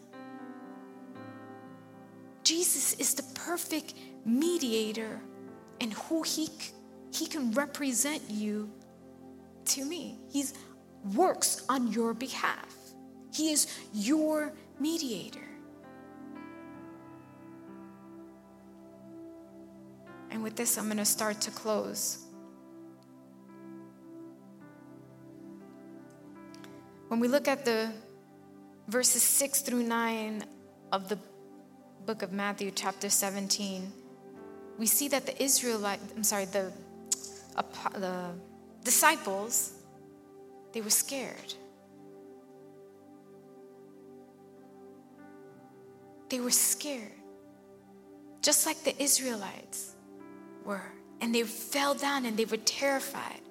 Jesus 2.43 2.93
is 2.93 3.13
the 3.13 3.23
perfect 3.35 3.93
mediator 4.25 5.21
and 5.79 5.93
who 5.93 6.23
he, 6.23 6.49
he 7.13 7.25
can 7.25 7.51
represent 7.51 8.21
you 8.29 8.69
to 9.65 9.85
me. 9.85 10.19
He 10.29 10.43
works 11.13 11.65
on 11.69 11.91
your 11.91 12.13
behalf. 12.13 12.75
He 13.33 13.51
is 13.51 13.67
your 13.93 14.53
mediator. 14.79 15.39
And 20.29 20.43
with 20.43 20.55
this, 20.55 20.77
I'm 20.77 20.85
going 20.85 20.97
to 20.97 21.05
start 21.05 21.39
to 21.41 21.51
close. 21.51 22.22
When 27.13 27.19
we 27.19 27.27
look 27.27 27.47
at 27.47 27.63
the 27.63 27.91
verses 28.87 29.21
6 29.21 29.61
through 29.61 29.83
9 29.83 30.45
of 30.91 31.09
the 31.09 31.19
book 32.07 32.23
of 32.23 32.31
Matthew, 32.31 32.71
chapter 32.71 33.07
17, 33.07 33.93
we 34.79 34.87
see 34.87 35.09
that 35.09 35.27
the 35.27 35.43
Israelite, 35.43 35.99
I'm 36.17 36.23
sorry, 36.23 36.45
the, 36.45 36.73
the 37.93 38.31
disciples, 38.83 39.73
they 40.71 40.81
were 40.81 40.89
scared. 40.89 41.53
They 46.29 46.39
were 46.39 46.49
scared, 46.49 47.11
just 48.41 48.65
like 48.65 48.83
the 48.83 48.99
Israelites 48.99 49.93
were. 50.65 50.91
And 51.21 51.35
they 51.35 51.43
fell 51.43 51.93
down 51.93 52.25
and 52.25 52.35
they 52.35 52.45
were 52.45 52.57
terrified. 52.57 53.41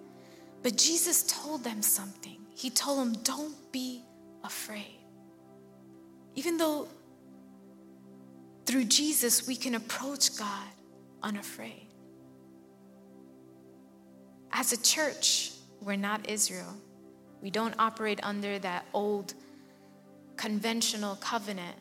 But 0.64 0.76
Jesus 0.76 1.22
told 1.22 1.62
them 1.62 1.80
something. 1.80 2.41
He 2.55 2.70
told 2.70 2.98
them, 2.98 3.22
Don't 3.22 3.55
be 3.72 4.03
afraid. 4.44 4.98
Even 6.34 6.57
though 6.57 6.88
through 8.66 8.84
Jesus 8.84 9.46
we 9.46 9.57
can 9.57 9.74
approach 9.74 10.36
God 10.36 10.68
unafraid. 11.22 11.86
As 14.53 14.72
a 14.72 14.82
church, 14.82 15.53
we're 15.80 15.96
not 15.96 16.28
Israel. 16.28 16.74
We 17.42 17.50
don't 17.50 17.74
operate 17.78 18.20
under 18.22 18.59
that 18.61 18.86
old 18.92 19.34
conventional 20.36 21.16
covenant. 21.16 21.76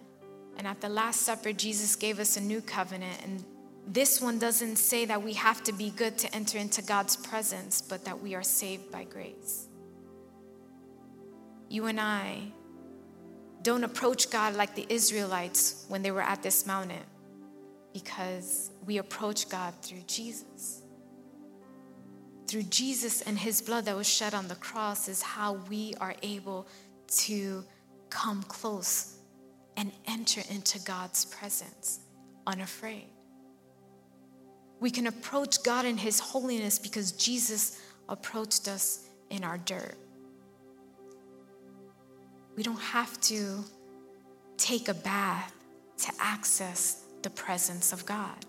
And 0.57 0.67
at 0.67 0.81
the 0.81 0.89
Last 0.89 1.21
Supper, 1.21 1.53
Jesus 1.53 1.95
gave 1.95 2.19
us 2.19 2.37
a 2.37 2.41
new 2.41 2.61
covenant. 2.61 3.21
And 3.23 3.43
this 3.87 4.21
one 4.21 4.39
doesn't 4.39 4.77
say 4.77 5.05
that 5.05 5.21
we 5.21 5.33
have 5.33 5.63
to 5.63 5.73
be 5.73 5.91
good 5.91 6.17
to 6.19 6.35
enter 6.35 6.57
into 6.57 6.81
God's 6.81 7.15
presence, 7.15 7.81
but 7.81 8.05
that 8.05 8.21
we 8.21 8.35
are 8.35 8.43
saved 8.43 8.91
by 8.91 9.03
grace. 9.03 9.67
You 11.71 11.85
and 11.85 12.01
I 12.01 12.51
don't 13.61 13.85
approach 13.85 14.29
God 14.29 14.55
like 14.55 14.75
the 14.75 14.85
Israelites 14.89 15.85
when 15.87 16.01
they 16.01 16.11
were 16.11 16.21
at 16.21 16.43
this 16.43 16.67
mountain, 16.67 17.05
because 17.93 18.71
we 18.85 18.97
approach 18.97 19.47
God 19.47 19.73
through 19.81 20.03
Jesus. 20.05 20.81
Through 22.49 22.63
Jesus 22.63 23.21
and 23.21 23.39
his 23.39 23.61
blood 23.61 23.85
that 23.85 23.95
was 23.95 24.05
shed 24.05 24.33
on 24.33 24.49
the 24.49 24.55
cross 24.55 25.07
is 25.07 25.21
how 25.21 25.53
we 25.69 25.93
are 26.01 26.13
able 26.21 26.67
to 27.21 27.63
come 28.09 28.43
close 28.43 29.15
and 29.77 29.93
enter 30.07 30.41
into 30.49 30.77
God's 30.79 31.23
presence 31.23 32.01
unafraid. 32.45 33.07
We 34.81 34.91
can 34.91 35.07
approach 35.07 35.63
God 35.63 35.85
in 35.85 35.95
His 35.95 36.19
holiness 36.19 36.77
because 36.79 37.13
Jesus 37.13 37.79
approached 38.09 38.67
us 38.67 39.07
in 39.29 39.45
our 39.45 39.57
dirt. 39.59 39.95
We 42.55 42.63
don't 42.63 42.79
have 42.79 43.19
to 43.21 43.63
take 44.57 44.87
a 44.89 44.93
bath 44.93 45.53
to 45.97 46.11
access 46.19 47.05
the 47.21 47.29
presence 47.29 47.93
of 47.93 48.05
God 48.05 48.45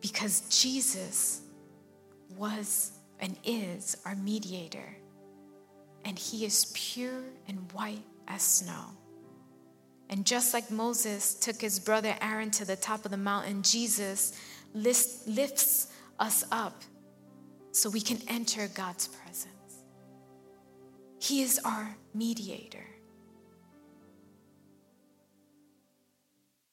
because 0.00 0.42
Jesus 0.48 1.42
was 2.36 2.92
and 3.20 3.36
is 3.44 3.96
our 4.04 4.16
mediator, 4.16 4.96
and 6.04 6.18
He 6.18 6.44
is 6.44 6.72
pure 6.74 7.22
and 7.48 7.70
white 7.72 8.04
as 8.28 8.42
snow. 8.42 8.84
And 10.10 10.26
just 10.26 10.52
like 10.52 10.70
Moses 10.70 11.34
took 11.34 11.60
his 11.60 11.78
brother 11.78 12.14
Aaron 12.20 12.50
to 12.52 12.64
the 12.64 12.76
top 12.76 13.04
of 13.04 13.10
the 13.10 13.16
mountain, 13.16 13.62
Jesus 13.62 14.38
lifts 14.74 15.88
us 16.20 16.44
up 16.52 16.82
so 17.72 17.88
we 17.88 18.00
can 18.00 18.18
enter 18.28 18.68
God's 18.68 19.08
presence. 19.08 19.48
He 21.18 21.42
is 21.42 21.58
our 21.64 21.96
mediator. 22.12 22.84